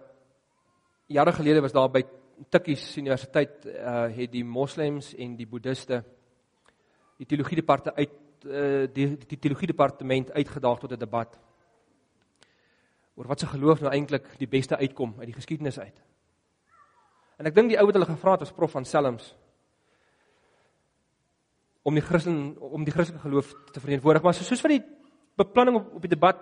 jare 1.08 1.32
gelede 1.32 1.62
was 1.62 1.74
daar 1.74 1.90
by 1.90 2.04
Tikkies 2.50 2.98
Universiteit 2.98 3.66
uh 3.66 4.08
het 4.14 4.32
die 4.32 4.44
moslems 4.44 5.14
en 5.16 5.36
die 5.36 5.48
boeddiste 5.48 6.04
die 7.18 7.26
teologie 7.26 7.56
departement 7.56 7.98
uit 7.98 8.46
uh 8.46 8.88
die, 8.94 9.18
die 9.18 9.40
teologie 9.40 9.68
departement 9.68 10.32
uitgedaag 10.32 10.80
tot 10.80 10.92
'n 10.92 11.00
debat 11.00 11.40
oor 13.18 13.28
wat 13.28 13.42
se 13.42 13.50
geloof 13.50 13.82
nou 13.82 13.92
eintlik 13.94 14.30
die 14.38 14.48
beste 14.48 14.78
uitkom 14.78 15.16
uit 15.18 15.32
die 15.32 15.38
geskiedenis 15.38 15.80
uit. 15.80 15.98
En 17.38 17.50
ek 17.50 17.56
dink 17.56 17.74
die 17.74 17.80
ou 17.80 17.86
wat 17.90 17.98
hulle 17.98 18.10
gevra 18.10 18.38
het 18.38 18.46
was 18.46 18.54
prof 18.54 18.72
van 18.78 18.86
Selms 18.86 19.34
om 21.88 21.96
die 21.96 22.04
Christen 22.04 22.56
om 22.60 22.84
die 22.84 22.94
Christelike 22.94 23.24
geloof 23.24 23.54
te 23.72 23.82
vereenwoordig 23.82 24.24
maar 24.24 24.36
soos 24.38 24.62
wat 24.62 24.74
die 24.76 24.84
beplanning 25.40 25.78
op, 25.80 25.94
op 25.98 26.06
die 26.06 26.14
debat 26.14 26.40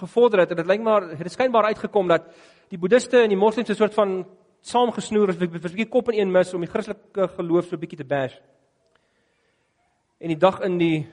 gevorder 0.00 0.42
het 0.44 0.50
en 0.50 0.60
dit 0.62 0.66
lyk 0.66 0.82
maar 0.82 1.10
het 1.10 1.26
dit 1.26 1.32
skynbaar 1.32 1.70
uitgekom 1.72 2.08
dat 2.08 2.28
die 2.72 2.78
boeddiste 2.80 3.22
en 3.22 3.32
die 3.32 3.38
moslems 3.38 3.70
'n 3.70 3.74
soort 3.74 3.94
van 3.94 4.26
saamgesnoer 4.60 5.28
is 5.28 5.36
vir 5.36 5.46
'n 5.46 5.60
bietjie 5.60 5.88
kop 5.88 6.08
in 6.10 6.18
een 6.18 6.32
mis 6.32 6.54
om 6.54 6.60
die 6.60 6.70
Christelike 6.70 7.28
geloof 7.36 7.66
so 7.66 7.76
bietjie 7.76 7.98
te 7.98 8.04
bash. 8.04 8.34
En 10.18 10.28
die 10.28 10.36
dag 10.36 10.60
in 10.60 10.78
die 10.78 11.06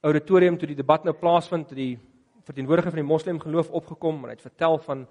auditorium 0.00 0.58
toe 0.58 0.66
die 0.66 0.76
debat 0.76 1.04
nou 1.04 1.14
plaasvind, 1.14 1.68
het 1.68 1.78
die 1.78 1.98
verteenwoordiger 2.44 2.90
van 2.90 3.02
die 3.02 3.08
moslem 3.08 3.40
geloof 3.40 3.70
opgekom 3.70 4.22
en 4.22 4.30
hy 4.30 4.36
het 4.36 4.48
vertel 4.48 4.78
van 4.78 5.06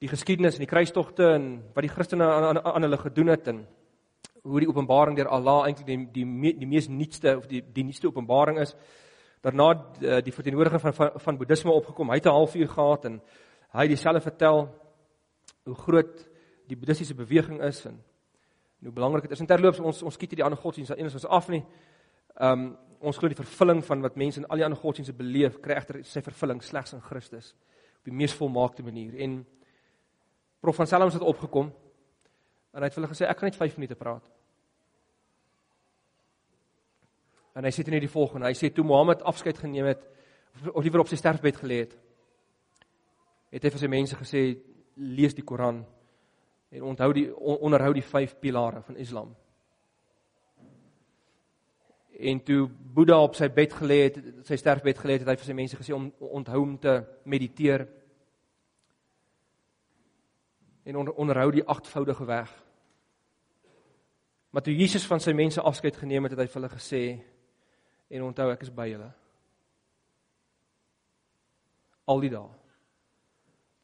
die 0.00 0.08
geskiedenis 0.08 0.56
en 0.56 0.64
die 0.64 0.70
kruistogte 0.70 1.26
en 1.34 1.50
wat 1.74 1.84
die 1.84 1.92
Christene 1.92 2.24
aan, 2.24 2.44
aan, 2.44 2.64
aan 2.64 2.82
hulle 2.82 2.98
gedoen 2.98 3.32
het 3.32 3.48
en 3.52 3.66
hoe 4.42 4.60
die 4.60 4.68
openbaring 4.68 5.16
deur 5.16 5.28
Allah 5.28 5.66
eintlik 5.66 5.86
die 5.86 5.98
die 6.14 6.54
die 6.58 6.68
mees 6.68 6.88
nuutste 6.88 7.36
of 7.36 7.46
die 7.46 7.60
die 7.60 7.84
nuutste 7.84 8.08
openbaring 8.08 8.60
is. 8.60 8.74
Daarna 9.44 9.72
die, 9.74 10.22
die 10.24 10.32
verteenwoordiger 10.32 10.80
van 10.80 10.94
van, 10.94 11.10
van 11.16 11.36
boeddhisme 11.36 11.72
opgekom. 11.72 12.08
Hy 12.08 12.16
het 12.16 12.26
'n 12.26 12.38
halfuur 12.38 12.68
gehad 12.68 13.04
en 13.04 13.20
hy 13.72 13.80
het 13.80 13.88
dieselfde 13.88 14.20
vertel 14.20 14.68
hoe 15.64 15.74
groot 15.74 16.28
die 16.66 16.76
boeddhistiese 16.76 17.14
beweging 17.14 17.62
is 17.62 17.84
en, 17.84 18.02
en 18.80 18.84
hoe 18.84 18.92
belangrik 18.92 19.22
dit 19.22 19.32
is. 19.32 19.40
En 19.40 19.46
terloops 19.46 19.80
ons 19.80 20.02
ons 20.02 20.14
skiet 20.14 20.30
hierdie 20.30 20.44
ander 20.44 20.58
godsdienste 20.58 20.98
een 20.98 21.12
ons 21.12 21.26
af 21.26 21.48
nie. 21.48 21.64
Ehm 22.36 22.52
um, 22.52 22.76
ons 23.00 23.16
glo 23.16 23.30
die 23.32 23.38
vervulling 23.38 23.80
van 23.84 24.02
wat 24.04 24.18
mense 24.20 24.42
in 24.42 24.46
al 24.48 24.60
die 24.60 24.64
ander 24.66 24.78
godsdienste 24.78 25.16
beleef, 25.16 25.56
kry 25.64 25.78
egter 25.78 26.02
sy 26.04 26.20
vervulling 26.24 26.60
slegs 26.64 26.92
in 26.96 27.00
Christus 27.04 27.54
op 28.00 28.08
die 28.08 28.16
mees 28.16 28.34
volmaakte 28.36 28.84
manier. 28.84 29.16
En 29.20 29.40
Prof 30.60 30.76
van 30.76 30.88
Selms 30.88 31.16
het 31.16 31.24
opgekom 31.24 31.70
en 32.70 32.82
hy 32.82 32.88
het 32.88 32.94
vir 32.94 33.02
hulle 33.02 33.12
gesê 33.12 33.28
ek 33.28 33.40
kan 33.40 33.48
net 33.48 33.58
5 33.58 33.78
minute 33.80 33.96
praat. 33.98 34.24
En 37.56 37.66
hy 37.66 37.72
sê 37.74 37.84
dit 37.84 37.92
net 37.94 38.04
die 38.04 38.12
volgende. 38.12 38.48
Hy 38.48 38.56
sê 38.56 38.70
toe 38.72 38.84
Mohammed 38.86 39.24
afskeid 39.26 39.58
geneem 39.58 39.88
het 39.90 40.04
of 40.72 40.84
liewer 40.84 41.04
op 41.04 41.10
sy 41.10 41.18
sterfbed 41.18 41.60
gelê 41.62 41.80
het, 41.84 41.94
het 43.54 43.64
hy 43.64 43.72
vir 43.72 43.82
sy 43.82 43.90
mense 43.90 44.18
gesê 44.18 44.42
lees 45.00 45.34
die 45.36 45.46
Koran 45.46 45.80
en 46.70 46.86
onthou 46.92 47.10
die 47.16 47.26
onderhou 47.34 47.92
die 47.96 48.06
vyf 48.06 48.36
pilare 48.42 48.82
van 48.86 48.98
Islam. 49.00 49.32
En 52.20 52.42
toe 52.42 52.68
Boeddha 52.68 53.22
op 53.22 53.34
sy 53.34 53.48
bed 53.48 53.72
gelê 53.72 53.96
het, 54.02 54.16
sy 54.44 54.58
sterfbed 54.60 54.98
gelê 55.00 55.16
het, 55.16 55.22
het 55.24 55.30
hy 55.32 55.36
vir 55.40 55.48
sy 55.48 55.56
mense 55.56 55.78
gesê 55.78 55.94
om 55.96 56.10
onthou 56.20 56.60
om 56.60 56.74
te 56.78 56.98
mediteer 57.24 57.86
en 60.84 61.00
onder, 61.00 61.14
onderhou 61.14 61.48
die 61.54 61.64
agtvoudige 61.64 62.26
weg. 62.28 62.52
Maar 64.50 64.66
toe 64.66 64.76
Jesus 64.76 65.06
van 65.08 65.22
sy 65.22 65.32
mense 65.32 65.64
afskeid 65.64 65.96
geneem 65.96 66.28
het, 66.28 66.36
het 66.36 66.44
hy 66.44 66.48
vir 66.50 66.60
hulle 66.60 66.72
gesê 66.74 67.02
en 68.10 68.28
onthou 68.28 68.50
ek 68.52 68.66
is 68.66 68.74
by 68.74 68.90
julle. 68.90 69.10
Al 72.10 72.24
die 72.26 72.32
dae 72.36 72.48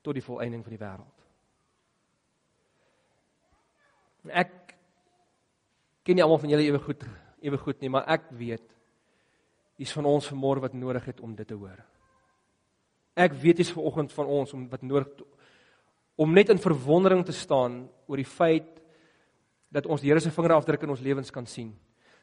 tot 0.04 0.14
die 0.14 0.22
volëinding 0.22 0.60
van 0.62 0.74
die 0.74 0.82
wêreld. 0.82 1.22
Ek 4.44 4.74
ken 6.06 6.18
nie 6.18 6.22
almal 6.22 6.42
van 6.42 6.52
julle 6.52 6.66
ewe 6.68 6.78
goed 6.84 7.06
ewe 7.46 7.58
goed 7.62 7.80
nie, 7.80 7.90
maar 7.92 8.08
ek 8.10 8.28
weet 8.34 8.74
dis 9.76 9.92
van 9.92 10.08
ons 10.08 10.28
vanmôre 10.32 10.64
wat 10.64 10.74
nodig 10.76 11.04
het 11.12 11.20
om 11.20 11.34
dit 11.36 11.46
te 11.48 11.56
hoor. 11.56 11.78
Ek 13.16 13.34
weet 13.40 13.60
dis 13.60 13.72
vanoggend 13.72 14.12
van 14.12 14.30
ons 14.38 14.54
om 14.56 14.66
wat 14.72 14.84
nodig 14.84 15.24
om 16.16 16.32
net 16.32 16.48
in 16.48 16.60
verwondering 16.60 17.22
te 17.28 17.34
staan 17.36 17.82
oor 18.08 18.20
die 18.20 18.28
feit 18.28 18.80
dat 19.72 19.86
ons 19.86 20.00
die 20.00 20.08
Here 20.08 20.20
se 20.20 20.32
vingerafdruk 20.32 20.86
in 20.86 20.94
ons 20.94 21.02
lewens 21.04 21.32
kan 21.32 21.46
sien. 21.46 21.74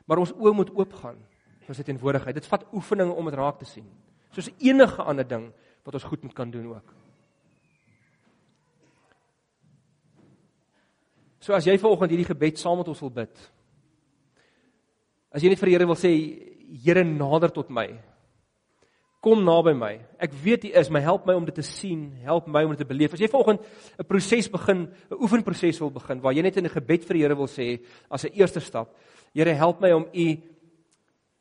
Maar 0.10 0.24
ons 0.24 0.34
oë 0.34 0.54
moet 0.58 0.72
oopgaan 0.74 1.20
vir 1.64 1.78
sy 1.78 1.86
teenwoordigheid. 1.86 2.40
Dit 2.40 2.50
vat 2.50 2.66
oefening 2.74 3.12
om 3.14 3.30
dit 3.30 3.38
raak 3.38 3.60
te 3.62 3.68
sien. 3.70 3.86
Soos 4.34 4.50
enige 4.58 5.06
ander 5.06 5.28
ding 5.28 5.52
wat 5.86 6.00
ons 6.00 6.08
goed 6.10 6.24
moet 6.26 6.36
kan 6.36 6.52
doen 6.52 6.72
ook. 6.74 6.94
So 11.44 11.54
as 11.54 11.68
jy 11.68 11.76
vanoggend 11.78 12.14
hierdie 12.16 12.32
gebed 12.32 12.60
saam 12.60 12.80
met 12.80 12.90
ons 12.90 13.02
wil 13.04 13.14
bid. 13.14 13.46
As 15.34 15.42
jy 15.42 15.50
net 15.50 15.60
vir 15.60 15.72
die 15.72 15.76
Here 15.78 15.90
wil 15.90 16.00
sê 16.00 16.12
Here 16.84 17.04
nader 17.04 17.52
tot 17.54 17.70
my. 17.70 17.88
Kom 19.24 19.44
naby 19.46 19.74
my. 19.78 19.94
Ek 20.20 20.34
weet 20.44 20.66
U 20.68 20.72
is, 20.80 20.90
my 20.90 21.00
help 21.04 21.26
my 21.26 21.34
om 21.38 21.46
dit 21.46 21.56
te 21.56 21.64
sien, 21.64 22.12
help 22.26 22.48
my 22.48 22.64
om 22.66 22.74
dit 22.74 22.82
te 22.84 22.88
beleef. 22.88 23.14
As 23.14 23.22
jy 23.22 23.30
vanoggend 23.32 23.62
'n 24.00 24.04
proses 24.04 24.48
begin, 24.50 24.88
'n 25.12 25.20
oefenproses 25.20 25.80
wil 25.80 25.92
begin 25.92 26.22
waar 26.22 26.34
jy 26.34 26.42
net 26.42 26.58
in 26.58 26.66
'n 26.66 26.70
gebed 26.70 27.06
vir 27.06 27.14
die 27.14 27.24
Here 27.24 27.36
wil 27.36 27.48
sê 27.48 27.80
as 28.12 28.26
'n 28.26 28.34
eerste 28.34 28.60
stap. 28.60 28.96
Here 29.34 29.54
help 29.54 29.82
my 29.82 29.92
om 29.92 30.08
U 30.14 30.38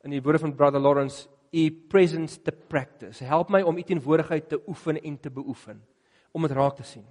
in 0.03 0.11
die 0.11 0.21
woorde 0.21 0.39
van 0.39 0.55
Brother 0.55 0.79
Lawrence 0.79 1.27
u 1.53 1.71
presence 1.71 2.41
te 2.41 2.51
practice. 2.51 3.23
Help 3.23 3.49
my 3.49 3.61
om 3.61 3.77
u 3.77 3.83
teenwoordigheid 3.83 4.49
te 4.49 4.61
oefen 4.67 5.01
en 5.01 5.19
te 5.19 5.29
beoefen 5.31 5.83
om 6.31 6.41
dit 6.41 6.51
raak 6.51 6.75
te 6.75 6.83
sien. 6.83 7.05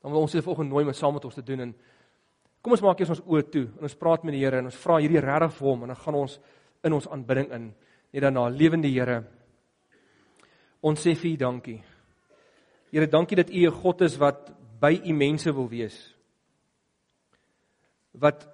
Dan 0.00 0.12
wil 0.12 0.20
ons 0.20 0.32
dit 0.32 0.44
volgende 0.44 0.72
nooi 0.72 0.84
om 0.84 0.92
saam 0.92 1.12
met 1.12 1.24
ons 1.24 1.34
te 1.34 1.42
doen 1.42 1.60
en 1.60 1.74
kom 2.64 2.72
ons 2.72 2.82
maak 2.82 3.02
eers 3.02 3.12
ons 3.12 3.24
oë 3.28 3.44
toe 3.52 3.66
en 3.66 3.84
ons 3.84 3.96
praat 4.00 4.24
met 4.24 4.32
die 4.32 4.40
Here 4.40 4.62
en 4.62 4.70
ons 4.70 4.80
vra 4.80 4.96
hierdie 5.02 5.20
regtig 5.20 5.52
vir 5.58 5.68
hom 5.68 5.82
en 5.84 5.92
dan 5.92 6.00
gaan 6.00 6.16
ons 6.22 6.38
in 6.84 6.96
ons 6.96 7.08
aanbidding 7.12 7.50
in. 7.52 7.66
Net 8.12 8.24
daarna 8.24 8.46
lewende 8.48 8.88
Here. 8.88 9.18
Ons 10.80 11.04
sê 11.04 11.12
vir 11.12 11.34
u 11.34 11.36
dankie. 11.36 11.78
Here, 12.90 13.06
dankie 13.06 13.36
dat 13.36 13.50
u 13.50 13.66
'n 13.66 13.78
God 13.82 14.00
is 14.00 14.16
wat 14.16 14.50
by 14.80 15.00
u 15.04 15.12
mense 15.12 15.52
wil 15.52 15.68
wees. 15.68 16.14
Wat 18.14 18.48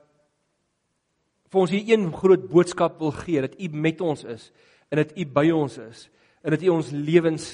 vir 1.51 1.61
ons 1.65 1.73
hier 1.75 1.89
een 1.91 2.11
groot 2.15 2.47
boodskap 2.51 2.99
wil 3.03 3.13
gee 3.25 3.43
dat 3.43 3.57
U 3.59 3.69
met 3.75 4.01
ons 4.01 4.23
is 4.25 4.51
en 4.91 5.03
dat 5.03 5.17
U 5.19 5.27
by 5.27 5.51
ons 5.55 5.79
is 5.83 6.07
en 6.45 6.55
dat 6.55 6.63
U 6.63 6.69
ons 6.77 6.93
lewens 6.95 7.49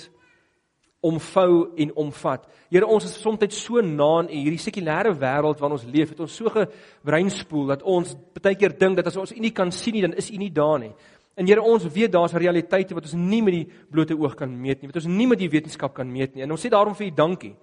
omvou 1.04 1.72
en 1.76 1.92
omvat. 1.94 2.46
Here 2.70 2.86
ons 2.86 3.04
is 3.04 3.18
soms 3.20 3.58
so 3.60 3.80
na 3.80 4.22
in 4.24 4.44
hierdie 4.44 4.62
sekulêre 4.62 5.12
wêreld 5.14 5.60
waarin 5.60 5.76
ons 5.76 5.84
leef, 5.84 6.10
het 6.10 6.20
ons 6.20 6.36
so 6.36 6.50
gebreinspoel 6.50 7.66
dat 7.74 7.82
ons 7.82 8.16
baie 8.40 8.56
keer 8.56 8.76
dink 8.78 8.96
dat 8.96 9.06
as 9.06 9.16
ons 9.16 9.32
U 9.32 9.40
nie 9.40 9.52
kan 9.52 9.70
sien 9.72 9.94
nie, 9.94 10.02
dan 10.02 10.16
is 10.16 10.30
U 10.30 10.36
nie 10.36 10.50
daar 10.50 10.78
nie. 10.80 10.92
En 11.36 11.46
Here 11.46 11.62
ons 11.62 11.84
weet 11.84 12.12
daar's 12.12 12.32
realiteite 12.32 12.96
wat 12.96 13.04
ons 13.04 13.14
nie 13.14 13.42
met 13.44 13.54
die 13.54 13.66
blote 13.92 14.16
oog 14.16 14.34
kan 14.36 14.50
meet 14.50 14.80
nie, 14.80 14.88
wat 14.88 15.02
ons 15.02 15.10
nie 15.12 15.28
met 15.28 15.38
die 15.38 15.50
wetenskap 15.52 15.94
kan 15.94 16.10
meet 16.10 16.34
nie. 16.34 16.46
En 16.46 16.56
ons 16.56 16.60
sê 16.64 16.72
daarom 16.72 16.96
vir 16.96 17.10
U 17.10 17.14
dankie 17.14 17.54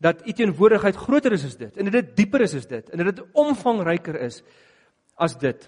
dat 0.00 0.22
U 0.24 0.32
teenwoordigheid 0.32 0.96
groter 0.96 1.32
is 1.36 1.44
as 1.44 1.56
dit 1.60 1.76
en 1.76 1.88
dat 1.88 1.98
dit 1.98 2.16
dieper 2.22 2.44
is 2.44 2.54
as 2.56 2.68
dit 2.68 2.88
en 2.90 3.02
dat 3.02 3.14
dit 3.14 3.24
omvangryker 3.36 4.16
is 4.28 4.42
as 5.20 5.36
dit. 5.40 5.66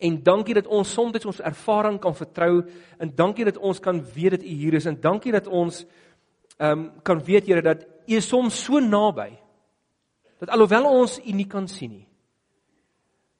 En 0.00 0.22
dankie 0.22 0.54
dat 0.56 0.66
ons 0.66 0.92
soms 0.92 1.24
ons 1.28 1.40
ervaring 1.44 1.98
kan 2.00 2.14
vertrou 2.16 2.62
en 2.98 3.10
dankie 3.14 3.44
dat 3.44 3.58
ons 3.60 3.80
kan 3.80 3.98
weet 4.14 4.30
dat 4.38 4.42
U 4.42 4.52
hier 4.62 4.74
is 4.74 4.86
en 4.88 4.96
dankie 5.00 5.32
dat 5.32 5.46
ons 5.46 5.84
ehm 6.56 6.78
um, 6.78 7.02
kan 7.02 7.20
weet 7.24 7.46
Here 7.46 7.62
dat 7.62 7.84
U 8.06 8.16
is 8.16 8.28
soms 8.28 8.64
so 8.64 8.80
naby. 8.80 9.36
Dat 10.38 10.48
alhoewel 10.48 10.88
ons 10.88 11.18
U 11.18 11.32
nie 11.32 11.46
kan 11.46 11.68
sien 11.68 11.90
nie. 11.90 12.08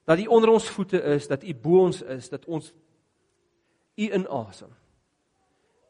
Dat 0.05 0.19
U 0.19 0.27
onder 0.27 0.51
ons 0.51 0.69
voete 0.69 1.03
is, 1.03 1.29
dat 1.29 1.43
U 1.43 1.55
bo 1.55 1.81
ons 1.85 2.03
is, 2.03 2.29
dat 2.29 2.45
ons 2.45 2.73
U 3.97 4.13
inasem. 4.13 4.71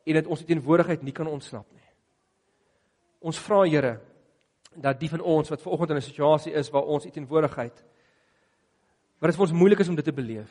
En 0.04 0.14
dat 0.14 0.26
ons 0.26 0.42
U 0.42 0.44
teenwoordigheid 0.44 1.02
nie 1.02 1.12
kan 1.12 1.26
ontsnap 1.26 1.66
nie. 1.72 1.90
Ons 3.18 3.38
vra 3.38 3.64
Here 3.66 3.98
dat 4.74 5.00
die 5.00 5.11
van 5.11 5.20
ons 5.20 5.50
wat 5.50 5.62
ver 5.62 5.72
oggend 5.72 5.90
in 5.90 5.96
'n 5.96 6.02
situasie 6.02 6.52
is 6.52 6.70
waar 6.70 6.83
ons 6.83 7.06
U 7.06 7.11
teenwoordigheid 7.11 7.85
wat 9.20 9.30
dit 9.30 9.37
vir 9.37 9.46
ons 9.46 9.59
moeilik 9.61 9.83
is 9.85 9.88
om 9.92 9.98
dit 9.98 10.04
te 10.04 10.16
beleef. 10.16 10.50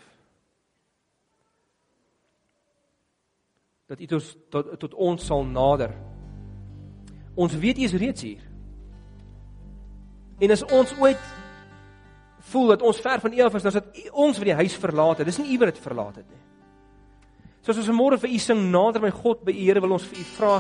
Dat 3.90 3.98
dit 3.98 4.12
ons 4.14 4.30
tot 4.54 4.76
tot 4.80 4.94
ons 4.94 5.26
sal 5.26 5.46
nader. 5.46 5.96
Ons 7.34 7.58
weet 7.58 7.82
U 7.82 7.88
is 7.88 7.98
reeds 7.98 8.26
hier. 8.28 8.44
En 10.40 10.54
as 10.54 10.64
ons 10.64 10.94
ooit 11.02 11.24
voel 12.50 12.76
dat 12.76 12.86
ons 12.86 13.02
ver 13.02 13.20
van 13.20 13.34
U 13.34 13.42
af 13.42 13.58
is, 13.58 13.66
dan 13.66 13.74
is 13.74 13.82
dit 13.82 14.12
ons 14.14 14.38
wat 14.38 14.52
die 14.52 14.60
huis 14.62 14.78
verlaat 14.78 15.18
het. 15.18 15.28
Dis 15.28 15.42
nie 15.42 15.56
U 15.56 15.60
wat 15.64 15.74
dit 15.74 15.82
verlaat 15.84 16.22
het 16.22 16.30
nie. 16.30 16.44
Soos 17.66 17.82
ons 17.82 17.92
môre 17.98 18.22
vir 18.22 18.32
U 18.32 18.40
sing 18.40 18.70
nader 18.72 19.04
my 19.04 19.12
God 19.12 19.42
by 19.46 19.54
U 19.56 19.66
Here 19.66 19.82
wil 19.84 19.98
ons 19.98 20.08
vir 20.08 20.22
U 20.22 20.28
vra 20.38 20.54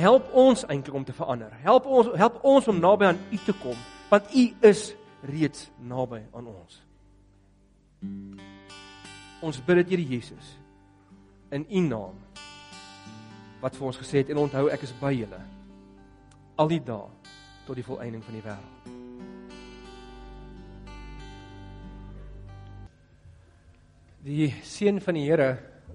help 0.00 0.28
ons 0.38 0.64
eintlik 0.70 0.94
om 0.94 1.04
te 1.04 1.14
verander. 1.14 1.52
Help 1.64 1.86
ons 1.86 2.12
help 2.18 2.44
ons 2.46 2.68
om 2.70 2.80
naby 2.80 3.10
aan 3.10 3.24
U 3.30 3.40
te 3.44 3.56
kom 3.62 3.78
want 4.10 4.32
U 4.34 4.44
is 4.66 4.90
reeds 5.22 5.68
naby 5.78 6.24
aan 6.34 6.48
ons. 6.50 6.89
Ons 9.40 9.60
bid 9.64 9.82
dit 9.82 9.94
Here 9.94 10.08
Jesus 10.16 10.56
in 11.52 11.66
U 11.68 11.80
naam 11.88 12.18
wat 13.60 13.76
vir 13.76 13.86
ons 13.90 13.98
gesê 14.00 14.22
het 14.22 14.30
en 14.32 14.40
onthou 14.40 14.68
ek 14.72 14.84
is 14.86 14.92
by 15.00 15.12
julle 15.12 15.40
al 16.60 16.70
die 16.70 16.80
dae 16.84 17.08
tot 17.66 17.76
die 17.76 17.84
volëinding 17.84 18.22
van 18.24 18.36
die 18.36 18.44
wêreld. 18.44 18.88
Die 24.24 24.48
seën 24.68 25.00
van 25.00 25.16
die 25.16 25.24
Here 25.28 25.50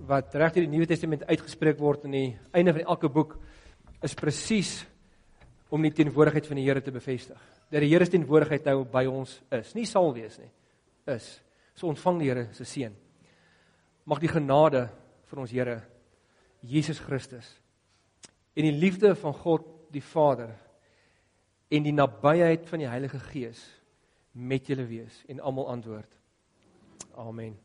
wat 0.09 0.33
reg 0.37 0.55
deur 0.55 0.65
die 0.65 0.73
Nuwe 0.73 0.87
Testament 0.89 1.25
uitgespreek 1.29 1.79
word 1.79 2.07
in 2.09 2.17
die 2.17 2.29
einde 2.53 2.73
van 2.73 2.89
elke 2.95 3.09
boek 3.09 3.37
is 4.05 4.17
presies 4.17 4.79
om 5.73 5.85
die 5.85 5.93
teenwoordigheid 5.93 6.47
van 6.49 6.61
die 6.61 6.65
Here 6.65 6.81
te 6.81 6.93
bevestig. 6.93 7.41
Dat 7.69 7.81
die 7.81 7.91
Here 7.91 8.05
se 8.05 8.15
teenwoordigheid 8.15 8.65
nou 8.69 8.83
by 8.89 9.05
ons 9.09 9.37
is, 9.53 9.73
nie 9.77 9.85
sal 9.89 10.13
wees 10.15 10.37
nie, 10.41 10.49
is. 11.13 11.29
So 11.75 11.87
ontvang 11.91 12.21
die 12.21 12.29
Here 12.29 12.47
se 12.55 12.65
seën. 12.65 12.93
Mag 14.05 14.21
die 14.23 14.31
genade 14.31 14.87
van 15.29 15.43
ons 15.43 15.51
Here 15.51 15.81
Jesus 16.65 16.99
Christus 16.99 17.49
en 18.55 18.63
die 18.63 18.75
liefde 18.75 19.11
van 19.19 19.33
God 19.35 19.65
die 19.91 20.03
Vader 20.03 20.53
en 21.67 21.83
die 21.83 21.93
nabyheid 21.93 22.67
van 22.69 22.81
die 22.81 22.89
Heilige 22.89 23.19
Gees 23.19 23.61
met 24.31 24.67
julle 24.67 24.87
wees 24.87 25.23
en 25.27 25.43
almal 25.43 25.69
antwoord. 25.75 26.11
Amen. 27.19 27.64